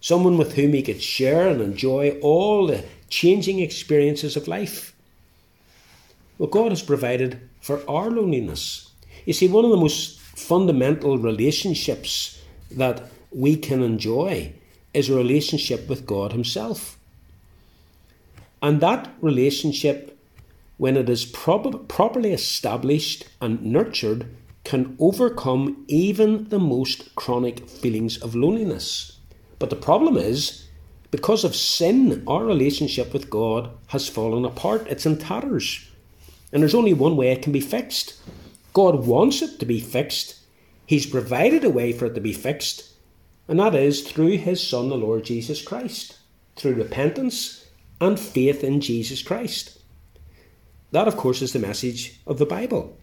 someone 0.00 0.36
with 0.36 0.54
whom 0.54 0.74
he 0.74 0.82
could 0.82 1.02
share 1.02 1.48
and 1.48 1.62
enjoy 1.62 2.18
all 2.20 2.66
the 2.66 2.84
changing 3.08 3.60
experiences 3.60 4.36
of 4.36 4.46
life. 4.46 4.94
Well, 6.36 6.50
God 6.50 6.70
has 6.70 6.82
provided 6.82 7.48
for 7.60 7.82
our 7.88 8.10
loneliness. 8.10 8.90
You 9.24 9.32
see, 9.32 9.48
one 9.48 9.64
of 9.64 9.70
the 9.70 9.76
most 9.76 10.20
fundamental 10.34 11.18
relationships 11.18 12.40
that 12.70 13.02
we 13.30 13.56
can 13.56 13.82
enjoy 13.82 14.52
is 14.94 15.08
a 15.08 15.14
relationship 15.14 15.88
with 15.88 16.06
God 16.06 16.32
Himself. 16.32 16.98
And 18.60 18.80
that 18.80 19.12
relationship, 19.20 20.18
when 20.76 20.96
it 20.96 21.08
is 21.08 21.24
prob- 21.24 21.88
properly 21.88 22.32
established 22.32 23.26
and 23.40 23.62
nurtured, 23.62 24.26
can 24.64 24.96
overcome 25.00 25.84
even 25.88 26.48
the 26.48 26.58
most 26.58 27.14
chronic 27.16 27.68
feelings 27.68 28.16
of 28.18 28.34
loneliness. 28.34 29.18
But 29.58 29.70
the 29.70 29.76
problem 29.76 30.16
is, 30.16 30.68
because 31.10 31.44
of 31.44 31.56
sin, 31.56 32.22
our 32.26 32.44
relationship 32.44 33.12
with 33.12 33.28
God 33.28 33.70
has 33.88 34.08
fallen 34.08 34.44
apart. 34.44 34.86
It's 34.88 35.04
in 35.04 35.18
tatters. 35.18 35.86
And 36.52 36.62
there's 36.62 36.74
only 36.74 36.94
one 36.94 37.16
way 37.16 37.32
it 37.32 37.42
can 37.42 37.52
be 37.52 37.60
fixed 37.60 38.14
God 38.72 39.06
wants 39.06 39.42
it 39.42 39.58
to 39.58 39.66
be 39.66 39.80
fixed. 39.80 40.36
He's 40.86 41.06
provided 41.06 41.64
a 41.64 41.70
way 41.70 41.92
for 41.92 42.06
it 42.06 42.14
to 42.14 42.20
be 42.20 42.32
fixed, 42.32 42.90
and 43.48 43.58
that 43.60 43.74
is 43.74 44.02
through 44.02 44.38
His 44.38 44.66
Son, 44.66 44.88
the 44.88 44.96
Lord 44.96 45.24
Jesus 45.24 45.62
Christ, 45.62 46.18
through 46.56 46.74
repentance 46.74 47.66
and 48.00 48.18
faith 48.18 48.64
in 48.64 48.80
Jesus 48.80 49.22
Christ. 49.22 49.78
That, 50.90 51.08
of 51.08 51.16
course, 51.16 51.42
is 51.42 51.52
the 51.52 51.58
message 51.58 52.20
of 52.26 52.38
the 52.38 52.46
Bible. 52.46 52.96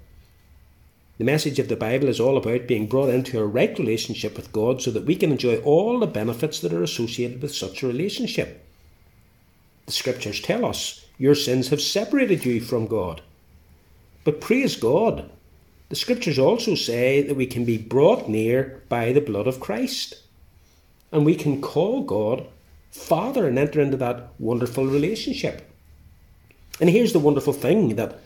The 1.17 1.25
message 1.25 1.59
of 1.59 1.67
the 1.67 1.75
Bible 1.75 2.07
is 2.07 2.19
all 2.19 2.37
about 2.37 2.67
being 2.67 2.87
brought 2.87 3.09
into 3.09 3.39
a 3.39 3.45
right 3.45 3.77
relationship 3.77 4.37
with 4.37 4.53
God 4.53 4.81
so 4.81 4.91
that 4.91 5.05
we 5.05 5.15
can 5.15 5.31
enjoy 5.31 5.57
all 5.57 5.99
the 5.99 6.07
benefits 6.07 6.61
that 6.61 6.71
are 6.71 6.83
associated 6.83 7.41
with 7.41 7.53
such 7.53 7.83
a 7.83 7.87
relationship. 7.87 8.65
The 9.85 9.91
scriptures 9.91 10.39
tell 10.39 10.65
us 10.65 11.05
your 11.17 11.35
sins 11.35 11.69
have 11.69 11.81
separated 11.81 12.45
you 12.45 12.61
from 12.61 12.87
God. 12.87 13.21
But 14.23 14.39
praise 14.39 14.75
God, 14.75 15.29
the 15.89 15.95
scriptures 15.95 16.37
also 16.37 16.75
say 16.75 17.23
that 17.23 17.35
we 17.35 17.47
can 17.47 17.65
be 17.65 17.77
brought 17.77 18.29
near 18.29 18.81
by 18.89 19.11
the 19.11 19.21
blood 19.21 19.47
of 19.47 19.59
Christ. 19.59 20.15
And 21.11 21.25
we 21.25 21.35
can 21.35 21.61
call 21.61 22.03
God 22.03 22.45
Father 22.91 23.47
and 23.47 23.57
enter 23.57 23.81
into 23.81 23.97
that 23.97 24.29
wonderful 24.37 24.85
relationship. 24.85 25.67
And 26.79 26.89
here's 26.89 27.13
the 27.13 27.19
wonderful 27.19 27.53
thing 27.53 27.95
that 27.95 28.19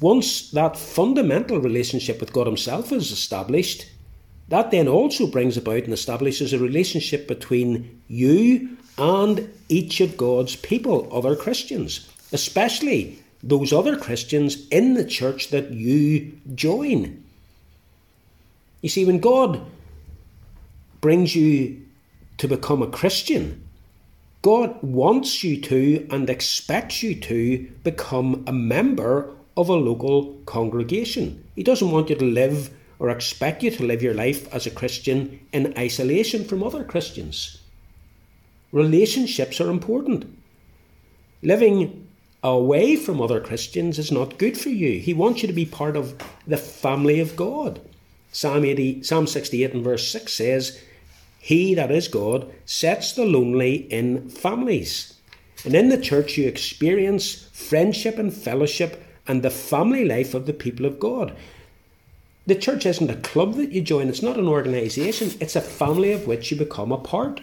once 0.00 0.50
that 0.50 0.76
fundamental 0.76 1.60
relationship 1.60 2.20
with 2.20 2.32
God 2.32 2.46
Himself 2.46 2.92
is 2.92 3.12
established, 3.12 3.86
that 4.48 4.70
then 4.70 4.88
also 4.88 5.26
brings 5.26 5.56
about 5.56 5.84
and 5.84 5.92
establishes 5.92 6.52
a 6.52 6.58
relationship 6.58 7.26
between 7.26 8.02
you 8.08 8.76
and 8.98 9.52
each 9.68 10.00
of 10.00 10.16
God's 10.16 10.56
people, 10.56 11.08
other 11.12 11.36
Christians, 11.36 12.08
especially 12.32 13.22
those 13.48 13.72
other 13.72 13.96
Christians 13.96 14.66
in 14.68 14.94
the 14.94 15.04
church 15.04 15.50
that 15.50 15.70
you 15.70 16.38
join. 16.54 17.22
You 18.82 18.88
see, 18.88 19.04
when 19.04 19.20
God 19.20 19.64
brings 21.00 21.36
you 21.36 21.82
to 22.38 22.48
become 22.48 22.82
a 22.82 22.90
Christian, 22.90 23.62
God 24.42 24.80
wants 24.82 25.42
you 25.42 25.60
to 25.62 26.06
and 26.10 26.28
expects 26.28 27.02
you 27.02 27.14
to 27.14 27.68
become 27.82 28.44
a 28.46 28.52
member 28.52 29.34
of 29.56 29.68
a 29.68 29.74
local 29.74 30.34
congregation. 30.46 31.44
He 31.54 31.62
doesn't 31.62 31.90
want 31.90 32.10
you 32.10 32.16
to 32.16 32.24
live 32.24 32.70
or 32.98 33.10
expect 33.10 33.62
you 33.62 33.70
to 33.70 33.84
live 33.84 34.02
your 34.02 34.14
life 34.14 34.52
as 34.52 34.66
a 34.66 34.70
Christian 34.70 35.40
in 35.52 35.74
isolation 35.76 36.44
from 36.44 36.62
other 36.62 36.84
Christians. 36.84 37.58
Relationships 38.72 39.60
are 39.60 39.70
important. 39.70 40.26
Living 41.42 42.05
away 42.46 42.94
from 42.94 43.20
other 43.20 43.40
Christians 43.40 43.98
is 43.98 44.12
not 44.12 44.38
good 44.38 44.56
for 44.56 44.68
you. 44.68 45.00
He 45.00 45.12
wants 45.12 45.42
you 45.42 45.48
to 45.48 45.52
be 45.52 45.66
part 45.66 45.96
of 45.96 46.14
the 46.46 46.56
family 46.56 47.18
of 47.18 47.34
God. 47.34 47.80
Psalm 48.30 48.64
80, 48.64 49.02
Psalm 49.02 49.26
68 49.26 49.74
and 49.74 49.84
verse 49.84 50.08
6 50.08 50.32
says, 50.32 50.80
He 51.38 51.74
that 51.74 51.90
is 51.90 52.06
God 52.06 52.52
sets 52.64 53.12
the 53.12 53.24
lonely 53.24 53.90
in 53.92 54.28
families. 54.28 55.14
And 55.64 55.74
in 55.74 55.88
the 55.88 56.00
church 56.00 56.36
you 56.36 56.46
experience 56.46 57.48
friendship 57.52 58.18
and 58.18 58.32
fellowship 58.32 59.02
and 59.26 59.42
the 59.42 59.50
family 59.50 60.04
life 60.04 60.34
of 60.34 60.46
the 60.46 60.52
people 60.52 60.86
of 60.86 61.00
God. 61.00 61.34
The 62.46 62.54
church 62.54 62.86
isn't 62.86 63.10
a 63.10 63.16
club 63.16 63.54
that 63.54 63.72
you 63.72 63.80
join, 63.80 64.08
it's 64.08 64.22
not 64.22 64.38
an 64.38 64.46
organisation, 64.46 65.32
it's 65.40 65.56
a 65.56 65.60
family 65.60 66.12
of 66.12 66.28
which 66.28 66.52
you 66.52 66.56
become 66.56 66.92
a 66.92 66.98
part. 66.98 67.40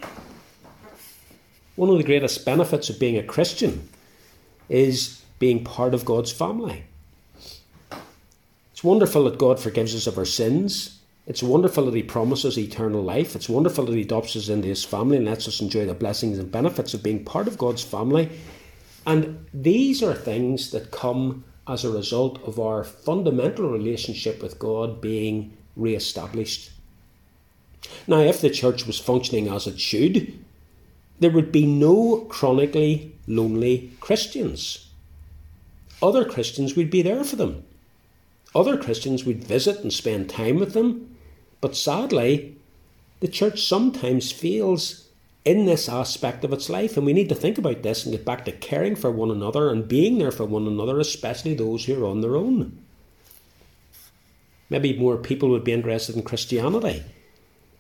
One 1.76 1.90
of 1.90 1.98
the 1.98 2.06
greatest 2.06 2.46
benefits 2.46 2.90
of 2.90 3.00
being 3.00 3.18
a 3.18 3.24
Christian 3.24 3.90
is 4.74 5.22
being 5.38 5.64
part 5.64 5.94
of 5.94 6.04
God's 6.04 6.32
family. 6.32 6.84
It's 8.72 8.84
wonderful 8.84 9.26
that 9.26 9.38
God 9.38 9.60
forgives 9.60 9.96
us 9.96 10.08
of 10.08 10.18
our 10.18 10.26
sins. 10.26 11.00
It's 11.28 11.44
wonderful 11.44 11.86
that 11.86 11.96
He 11.96 12.02
promises 12.02 12.58
eternal 12.58 13.04
life. 13.04 13.36
It's 13.36 13.48
wonderful 13.48 13.86
that 13.86 13.96
He 13.96 14.02
adopts 14.02 14.36
us 14.36 14.50
into 14.50 14.68
His 14.68 14.84
family 14.84 15.18
and 15.18 15.28
lets 15.28 15.48
us 15.48 15.62
enjoy 15.62 15.86
the 15.86 15.94
blessings 15.94 16.40
and 16.40 16.52
benefits 16.52 16.96
of 16.96 17.04
being 17.04 17.24
part 17.24 17.48
of 17.48 17.60
God's 17.60 17.84
family. 17.84 18.30
And 19.06 19.46
these 19.54 20.02
are 20.02 20.16
things 20.16 20.72
that 20.72 20.92
come 20.92 21.44
as 21.68 21.86
a 21.86 21.92
result 21.92 22.42
of 22.44 22.60
our 22.60 22.84
fundamental 22.84 23.70
relationship 23.70 24.42
with 24.42 24.58
God 24.58 25.02
being 25.02 25.56
re 25.76 25.96
established. 25.96 26.72
Now, 28.08 28.20
if 28.20 28.42
the 28.42 28.50
church 28.50 28.88
was 28.88 29.00
functioning 29.00 29.50
as 29.50 29.68
it 29.68 29.80
should, 29.80 30.44
there 31.20 31.32
would 31.32 31.52
be 31.52 31.66
no 31.68 32.26
chronically 32.30 33.13
lonely 33.28 33.94
Christians. 34.00 34.90
Other 36.02 36.26
Christians 36.26 36.76
would 36.76 36.90
be 36.90 37.02
there 37.02 37.24
for 37.24 37.36
them. 37.36 37.64
Other 38.56 38.78
Christians 38.78 39.24
would 39.24 39.44
visit 39.44 39.80
and 39.80 39.92
spend 39.92 40.30
time 40.30 40.60
with 40.60 40.74
them. 40.74 41.16
But 41.62 41.76
sadly, 41.76 42.58
the 43.20 43.28
church 43.28 43.66
sometimes 43.66 44.32
fails 44.32 45.08
in 45.46 45.66
this 45.66 45.90
aspect 45.90 46.44
of 46.44 46.54
its 46.54 46.70
life, 46.70 46.96
and 46.96 47.06
we 47.06 47.14
need 47.14 47.30
to 47.30 47.36
think 47.36 47.58
about 47.58 47.84
this 47.84 48.06
and 48.06 48.16
get 48.16 48.26
back 48.26 48.46
to 48.46 48.52
caring 48.52 48.96
for 48.96 49.12
one 49.12 49.32
another 49.32 49.70
and 49.70 49.88
being 49.88 50.18
there 50.18 50.32
for 50.32 50.46
one 50.46 50.68
another, 50.68 51.00
especially 51.00 51.54
those 51.54 51.86
who 51.86 52.04
are 52.04 52.08
on 52.08 52.22
their 52.22 52.36
own. 52.36 52.78
Maybe 54.70 54.98
more 54.98 55.18
people 55.18 55.50
would 55.50 55.64
be 55.64 55.74
interested 55.74 56.16
in 56.16 56.24
Christianity 56.24 57.04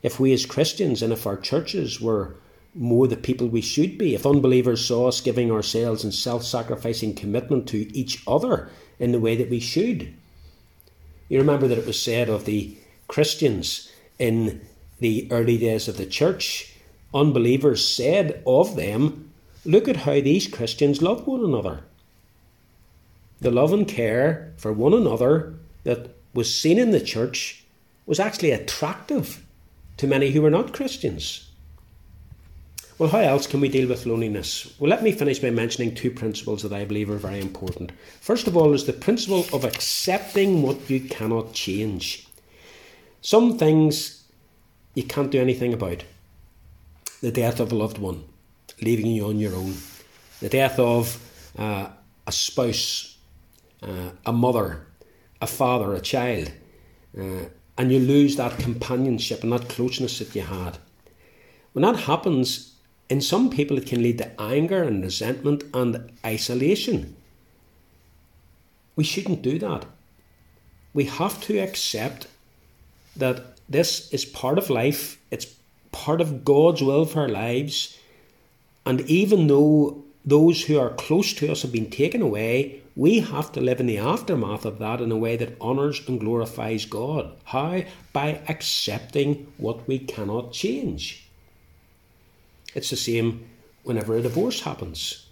if 0.01 0.19
we 0.19 0.33
as 0.33 0.45
Christians 0.45 1.01
and 1.01 1.13
if 1.13 1.25
our 1.25 1.37
churches 1.37 2.01
were 2.01 2.35
more 2.75 3.07
the 3.07 3.17
people 3.17 3.47
we 3.47 3.61
should 3.61 3.97
be. 3.97 4.15
If 4.15 4.25
unbelievers 4.25 4.85
saw 4.85 5.07
us 5.07 5.21
giving 5.21 5.51
ourselves 5.51 6.03
in 6.03 6.11
self 6.11 6.43
sacrificing 6.43 7.13
commitment 7.13 7.67
to 7.69 7.95
each 7.95 8.23
other 8.27 8.69
in 8.99 9.11
the 9.11 9.19
way 9.19 9.35
that 9.35 9.49
we 9.49 9.59
should. 9.59 10.13
You 11.29 11.39
remember 11.39 11.67
that 11.67 11.77
it 11.77 11.85
was 11.85 12.01
said 12.01 12.29
of 12.29 12.45
the 12.45 12.77
Christians 13.07 13.91
in 14.19 14.61
the 14.99 15.27
early 15.31 15.57
days 15.57 15.87
of 15.87 15.97
the 15.97 16.05
church, 16.05 16.73
unbelievers 17.13 17.85
said 17.87 18.41
of 18.45 18.75
them, 18.75 19.31
Look 19.65 19.87
at 19.87 19.97
how 19.97 20.19
these 20.19 20.47
Christians 20.47 21.01
love 21.01 21.25
one 21.25 21.43
another. 21.43 21.83
The 23.39 23.51
love 23.51 23.73
and 23.73 23.87
care 23.87 24.53
for 24.57 24.73
one 24.73 24.93
another 24.93 25.55
that 25.83 26.15
was 26.33 26.53
seen 26.53 26.77
in 26.77 26.91
the 26.91 27.01
church 27.01 27.63
was 28.05 28.19
actually 28.19 28.51
attractive 28.51 29.45
to 29.97 30.07
many 30.07 30.31
who 30.31 30.41
were 30.41 30.49
not 30.49 30.73
Christians. 30.73 31.49
Well, 32.99 33.09
how 33.09 33.19
else 33.19 33.47
can 33.47 33.59
we 33.59 33.69
deal 33.69 33.89
with 33.89 34.05
loneliness? 34.05 34.71
Well, 34.77 34.89
let 34.89 35.01
me 35.01 35.11
finish 35.11 35.39
by 35.39 35.49
mentioning 35.49 35.95
two 35.95 36.11
principles 36.11 36.61
that 36.61 36.73
I 36.73 36.85
believe 36.85 37.09
are 37.09 37.17
very 37.17 37.39
important. 37.39 37.91
First 38.21 38.47
of 38.47 38.55
all, 38.55 38.73
is 38.73 38.85
the 38.85 38.93
principle 38.93 39.45
of 39.51 39.65
accepting 39.65 40.61
what 40.61 40.89
you 40.89 40.99
cannot 40.99 41.53
change. 41.53 42.27
Some 43.21 43.57
things 43.57 44.23
you 44.93 45.03
can't 45.03 45.31
do 45.31 45.41
anything 45.41 45.73
about. 45.73 46.03
The 47.21 47.31
death 47.31 47.59
of 47.59 47.71
a 47.71 47.75
loved 47.75 47.97
one, 47.97 48.25
leaving 48.81 49.07
you 49.07 49.25
on 49.25 49.39
your 49.39 49.55
own. 49.55 49.73
The 50.39 50.49
death 50.49 50.77
of 50.77 51.19
uh, 51.57 51.87
a 52.27 52.31
spouse, 52.31 53.17
uh, 53.81 54.11
a 54.25 54.33
mother, 54.33 54.85
a 55.41 55.47
father, 55.47 55.95
a 55.95 56.01
child. 56.01 56.51
Uh, 57.17 57.45
and 57.75 57.91
you 57.91 57.99
lose 57.99 58.35
that 58.35 58.59
companionship 58.59 59.41
and 59.41 59.51
that 59.51 59.67
closeness 59.67 60.19
that 60.19 60.35
you 60.35 60.43
had. 60.43 60.77
When 61.71 61.81
that 61.81 62.01
happens, 62.01 62.72
in 63.09 63.21
some 63.21 63.49
people 63.49 63.77
it 63.77 63.85
can 63.85 64.01
lead 64.01 64.17
to 64.19 64.41
anger 64.41 64.83
and 64.83 65.03
resentment 65.03 65.63
and 65.73 66.11
isolation. 66.25 67.15
We 68.95 69.03
shouldn't 69.03 69.41
do 69.41 69.59
that. 69.59 69.85
We 70.93 71.05
have 71.05 71.41
to 71.41 71.57
accept 71.57 72.27
that 73.15 73.57
this 73.67 74.11
is 74.13 74.25
part 74.25 74.57
of 74.57 74.69
life, 74.69 75.19
it's 75.31 75.47
part 75.91 76.21
of 76.21 76.43
God's 76.45 76.81
will 76.81 77.05
for 77.05 77.21
our 77.21 77.29
lives. 77.29 77.97
And 78.85 79.01
even 79.01 79.47
though 79.47 80.03
those 80.25 80.63
who 80.63 80.79
are 80.79 80.89
close 80.89 81.33
to 81.33 81.51
us 81.51 81.61
have 81.63 81.71
been 81.71 81.89
taken 81.89 82.21
away, 82.21 82.81
we 82.95 83.19
have 83.19 83.51
to 83.53 83.61
live 83.61 83.79
in 83.79 83.87
the 83.87 83.97
aftermath 83.97 84.65
of 84.65 84.79
that 84.79 85.01
in 85.01 85.11
a 85.11 85.17
way 85.17 85.35
that 85.37 85.59
honours 85.59 86.01
and 86.07 86.19
glorifies 86.19 86.85
God. 86.85 87.31
How? 87.45 87.83
By 88.11 88.41
accepting 88.47 89.51
what 89.57 89.87
we 89.87 89.99
cannot 89.99 90.53
change. 90.53 91.22
It's 92.75 92.89
the 92.89 92.95
same 92.95 93.45
whenever 93.83 94.15
a 94.15 94.21
divorce 94.21 94.61
happens. 94.61 95.27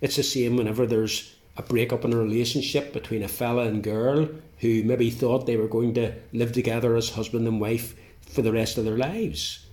It's 0.00 0.16
the 0.16 0.22
same 0.22 0.56
whenever 0.56 0.86
there's 0.86 1.34
a 1.56 1.62
breakup 1.62 2.04
in 2.04 2.12
a 2.12 2.16
relationship 2.16 2.92
between 2.92 3.22
a 3.22 3.28
fella 3.28 3.66
and 3.66 3.82
girl 3.82 4.28
who 4.58 4.82
maybe 4.82 5.10
thought 5.10 5.46
they 5.46 5.56
were 5.56 5.68
going 5.68 5.94
to 5.94 6.14
live 6.32 6.52
together 6.52 6.96
as 6.96 7.10
husband 7.10 7.46
and 7.46 7.60
wife 7.60 7.94
for 8.20 8.42
the 8.42 8.52
rest 8.52 8.78
of 8.78 8.84
their 8.84 8.98
lives. 8.98 9.66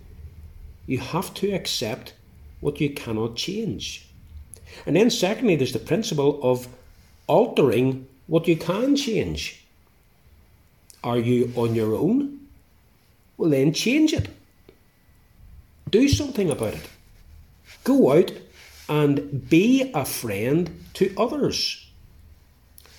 You 0.87 0.99
have 0.99 1.33
to 1.35 1.51
accept 1.51 2.13
what 2.61 2.79
you 2.79 2.89
cannot 2.89 3.35
change. 3.35 4.07
And 4.85 4.95
then, 4.95 5.09
secondly, 5.09 5.55
there's 5.55 5.73
the 5.73 5.79
principle 5.79 6.39
of 6.41 6.67
altering 7.27 8.07
what 8.27 8.47
you 8.47 8.55
can 8.55 8.95
change. 8.95 9.65
Are 11.03 11.17
you 11.19 11.51
on 11.55 11.75
your 11.75 11.95
own? 11.95 12.47
Well, 13.37 13.49
then 13.49 13.73
change 13.73 14.13
it. 14.13 14.29
Do 15.89 16.07
something 16.07 16.49
about 16.49 16.75
it. 16.75 16.89
Go 17.83 18.17
out 18.17 18.31
and 18.87 19.49
be 19.49 19.91
a 19.93 20.05
friend 20.05 20.83
to 20.93 21.13
others. 21.17 21.85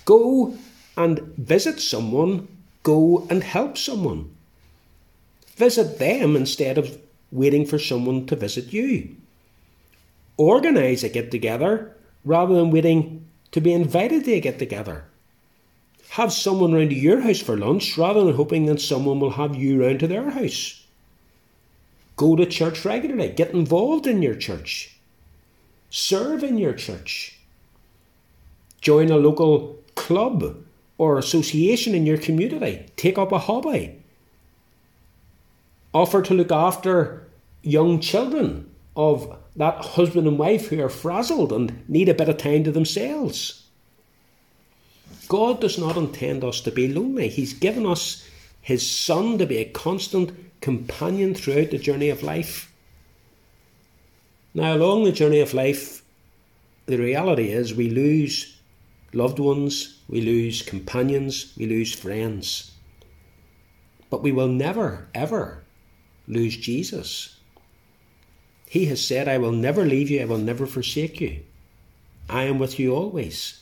Go 0.05 0.57
and 0.95 1.19
visit 1.37 1.79
someone. 1.79 2.47
Go 2.83 3.25
and 3.29 3.43
help 3.43 3.77
someone. 3.77 4.35
Visit 5.55 5.99
them 5.99 6.35
instead 6.35 6.77
of 6.77 6.99
waiting 7.31 7.65
for 7.65 7.79
someone 7.79 8.25
to 8.27 8.35
visit 8.35 8.71
you. 8.73 9.15
Organise 10.37 11.03
a 11.03 11.09
get 11.09 11.31
together 11.31 11.95
rather 12.23 12.55
than 12.55 12.71
waiting 12.71 13.25
to 13.51 13.61
be 13.61 13.73
invited 13.73 14.25
to 14.25 14.33
a 14.33 14.39
get 14.39 14.59
together. 14.59 15.05
Have 16.09 16.31
someone 16.31 16.73
round 16.73 16.91
to 16.91 16.95
your 16.95 17.21
house 17.21 17.39
for 17.39 17.57
lunch 17.57 17.97
rather 17.97 18.23
than 18.23 18.35
hoping 18.35 18.65
that 18.67 18.81
someone 18.81 19.19
will 19.19 19.31
have 19.31 19.55
you 19.55 19.81
round 19.83 19.99
to 20.01 20.07
their 20.07 20.29
house. 20.29 20.84
Go 22.15 22.35
to 22.35 22.45
church 22.45 22.85
regularly. 22.85 23.29
Get 23.29 23.51
involved 23.51 24.07
in 24.07 24.21
your 24.21 24.35
church. 24.35 24.97
Serve 25.89 26.43
in 26.43 26.57
your 26.57 26.73
church. 26.73 27.39
Join 28.81 29.11
a 29.11 29.17
local 29.17 29.77
club 29.95 30.57
or 30.97 31.17
association 31.17 31.93
in 31.93 32.05
your 32.05 32.17
community. 32.17 32.85
Take 32.95 33.17
up 33.17 33.31
a 33.31 33.39
hobby. 33.39 34.01
Offer 35.93 36.21
to 36.23 36.33
look 36.33 36.51
after 36.51 37.27
young 37.63 37.99
children 37.99 38.69
of 38.95 39.37
that 39.55 39.83
husband 39.83 40.27
and 40.27 40.37
wife 40.37 40.67
who 40.67 40.81
are 40.83 40.89
frazzled 40.89 41.51
and 41.51 41.83
need 41.89 42.09
a 42.09 42.13
bit 42.13 42.29
of 42.29 42.37
time 42.37 42.63
to 42.65 42.71
themselves. 42.71 43.63
God 45.27 45.61
does 45.61 45.77
not 45.77 45.97
intend 45.97 46.43
us 46.43 46.61
to 46.61 46.71
be 46.71 46.87
lonely. 46.87 47.29
He's 47.29 47.53
given 47.53 47.85
us 47.85 48.27
His 48.61 48.87
Son 48.89 49.37
to 49.37 49.45
be 49.45 49.57
a 49.57 49.65
constant 49.65 50.54
companion 50.65 51.35
throughout 51.35 51.69
the 51.69 51.77
journey 51.77 52.09
of 52.09 52.23
life. 52.23 52.73
Now, 54.55 54.75
along 54.75 55.03
the 55.03 55.11
journey 55.11 55.39
of 55.39 55.53
life, 55.53 56.03
the 56.87 56.97
reality 56.97 57.51
is 57.51 57.75
we 57.75 57.91
lose 57.91 58.59
loved 59.13 59.37
ones, 59.37 59.99
we 60.09 60.21
lose 60.21 60.63
companions, 60.63 61.53
we 61.55 61.67
lose 61.67 61.93
friends. 61.93 62.71
But 64.09 64.23
we 64.23 64.31
will 64.31 64.47
never, 64.47 65.07
ever 65.13 65.63
lose 66.27 66.57
Jesus. 66.57 67.39
He 68.67 68.85
has 68.87 69.05
said, 69.05 69.27
I 69.27 69.37
will 69.37 69.51
never 69.51 69.85
leave 69.85 70.09
you, 70.09 70.23
I 70.23 70.25
will 70.25 70.39
never 70.39 70.65
forsake 70.65 71.21
you. 71.21 71.43
I 72.27 72.45
am 72.45 72.57
with 72.57 72.79
you 72.79 72.95
always. 72.95 73.61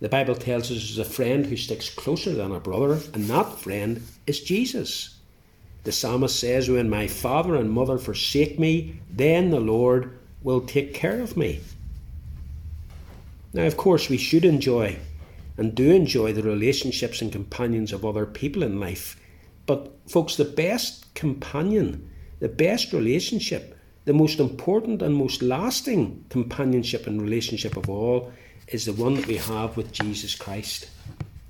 The 0.00 0.08
Bible 0.08 0.34
tells 0.34 0.64
us 0.64 0.78
there's 0.78 0.98
a 0.98 1.04
friend 1.04 1.46
who 1.46 1.56
sticks 1.56 1.94
closer 1.94 2.32
than 2.32 2.50
a 2.50 2.58
brother, 2.58 2.98
and 3.14 3.26
that 3.26 3.60
friend 3.60 4.02
is 4.26 4.40
Jesus. 4.40 5.18
The 5.84 5.92
psalmist 5.92 6.38
says, 6.38 6.68
When 6.68 6.88
my 6.88 7.06
father 7.06 7.56
and 7.56 7.70
mother 7.70 7.98
forsake 7.98 8.58
me, 8.58 9.00
then 9.10 9.50
the 9.50 9.60
Lord 9.60 10.18
will 10.42 10.60
take 10.60 10.94
care 10.94 11.20
of 11.20 11.36
me. 11.36 11.60
Now, 13.52 13.66
of 13.66 13.76
course, 13.76 14.08
we 14.08 14.16
should 14.16 14.44
enjoy 14.44 14.98
and 15.58 15.74
do 15.74 15.90
enjoy 15.90 16.32
the 16.32 16.42
relationships 16.42 17.20
and 17.20 17.30
companions 17.30 17.92
of 17.92 18.04
other 18.04 18.24
people 18.24 18.62
in 18.62 18.80
life. 18.80 19.20
But, 19.66 19.92
folks, 20.08 20.36
the 20.36 20.44
best 20.44 21.12
companion, 21.14 22.08
the 22.40 22.48
best 22.48 22.92
relationship, 22.92 23.78
the 24.04 24.14
most 24.14 24.40
important 24.40 25.02
and 25.02 25.14
most 25.14 25.42
lasting 25.42 26.24
companionship 26.30 27.06
and 27.06 27.20
relationship 27.20 27.76
of 27.76 27.88
all 27.90 28.32
is 28.68 28.86
the 28.86 28.92
one 28.92 29.14
that 29.14 29.26
we 29.26 29.36
have 29.36 29.76
with 29.76 29.92
Jesus 29.92 30.34
Christ. 30.34 30.88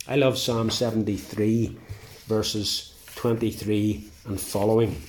I 0.09 0.17
love 0.17 0.37
Psalm 0.37 0.69
73, 0.69 1.79
verses 2.27 2.92
23 3.23 4.03
and 4.25 4.41
following. 4.41 5.01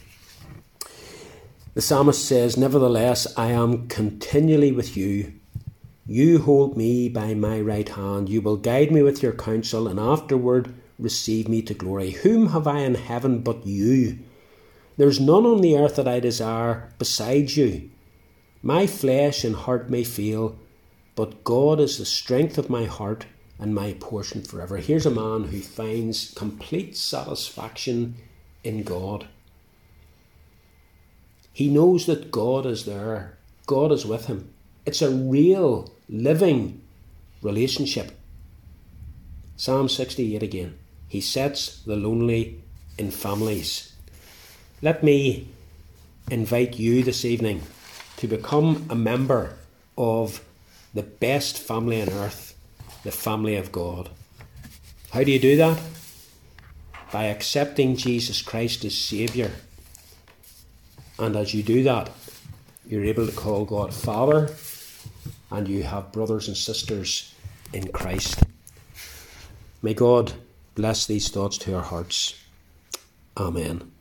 The 1.74 1.82
psalmist 1.82 2.24
says, 2.24 2.56
Nevertheless, 2.56 3.26
I 3.36 3.48
am 3.48 3.88
continually 3.88 4.72
with 4.72 4.96
you. 4.96 5.34
You 6.06 6.38
hold 6.38 6.78
me 6.78 7.10
by 7.10 7.34
my 7.34 7.60
right 7.60 7.90
hand. 7.90 8.30
You 8.30 8.42
will 8.42 8.58
guide 8.58 8.92
me 8.92 9.02
with 9.02 9.24
your 9.24 9.32
counsel, 9.32 9.88
and 9.88 10.00
afterward 10.00 10.76
receive 11.00 11.50
me 11.50 11.64
to 11.64 11.74
glory. 11.74 12.12
Whom 12.12 12.50
have 12.50 12.68
I 12.68 12.82
in 12.82 12.94
heaven 12.94 13.40
but 13.40 13.66
you? 13.66 14.20
There's 14.96 15.20
none 15.20 15.48
on 15.48 15.62
the 15.62 15.76
earth 15.76 15.96
that 15.96 16.08
I 16.08 16.20
desire 16.20 16.94
besides 17.00 17.58
you. 17.58 17.90
My 18.62 18.86
flesh 18.86 19.44
and 19.44 19.56
heart 19.56 19.90
may 19.90 20.04
fail, 20.04 20.60
but 21.16 21.44
God 21.44 21.80
is 21.80 21.98
the 21.98 22.06
strength 22.06 22.60
of 22.60 22.70
my 22.70 22.86
heart 22.86 23.26
and 23.64 23.74
my 23.74 23.94
portion 24.02 24.44
forever. 24.44 24.76
Here's 24.76 25.06
a 25.06 25.10
man 25.10 25.46
who 25.46 25.62
finds 25.62 26.34
complete 26.34 26.98
satisfaction 26.98 28.18
in 28.62 28.84
God. 28.84 29.26
He 31.54 31.70
knows 31.70 32.06
that 32.08 32.30
God 32.30 32.66
is 32.66 32.84
there, 32.84 33.38
God 33.66 33.94
is 33.94 34.06
with 34.06 34.26
him. 34.26 34.54
It's 34.86 35.02
a 35.02 35.10
real, 35.10 35.94
living 36.10 36.82
relationship. 37.42 38.12
Psalm 39.56 39.88
68 39.88 40.44
again. 40.44 40.78
He 41.08 41.22
sets 41.22 41.82
the 41.84 41.96
lonely 41.96 42.62
in 42.98 43.12
families. 43.12 43.94
Let 44.82 45.06
me 45.06 45.48
invite 46.30 46.78
you 46.78 47.02
this 47.02 47.24
evening 47.24 47.62
to 48.18 48.28
become 48.28 48.88
a 48.90 48.96
member 48.96 49.56
of 49.98 50.44
the 50.94 51.04
best 51.04 51.58
family 51.58 52.02
on 52.02 52.10
earth, 52.10 52.53
the 53.04 53.12
family 53.12 53.56
of 53.56 53.72
God. 53.72 54.10
How 55.12 55.24
do 55.24 55.32
you 55.32 55.40
do 55.40 55.58
that? 55.58 55.80
By 57.12 57.26
accepting 57.26 57.96
Jesus 57.96 58.42
Christ 58.42 58.84
as 58.86 58.98
Saviour. 58.98 59.52
And 61.20 61.36
as 61.36 61.54
you 61.54 61.62
do 61.62 61.84
that, 61.84 62.10
you're 62.88 63.06
able 63.06 63.28
to 63.28 63.32
call 63.32 63.66
God 63.66 63.94
Father, 63.94 64.50
and 65.52 65.68
you 65.68 65.84
have 65.84 66.12
brothers 66.12 66.48
and 66.48 66.58
sisters 66.58 67.34
in 67.72 67.88
Christ. 67.90 68.44
May 69.82 69.94
God 69.94 70.34
bless 70.76 71.06
these 71.06 71.30
thoughts 71.30 71.58
to 71.60 71.76
our 71.76 71.84
hearts. 71.84 72.36
Amen. 73.38 73.93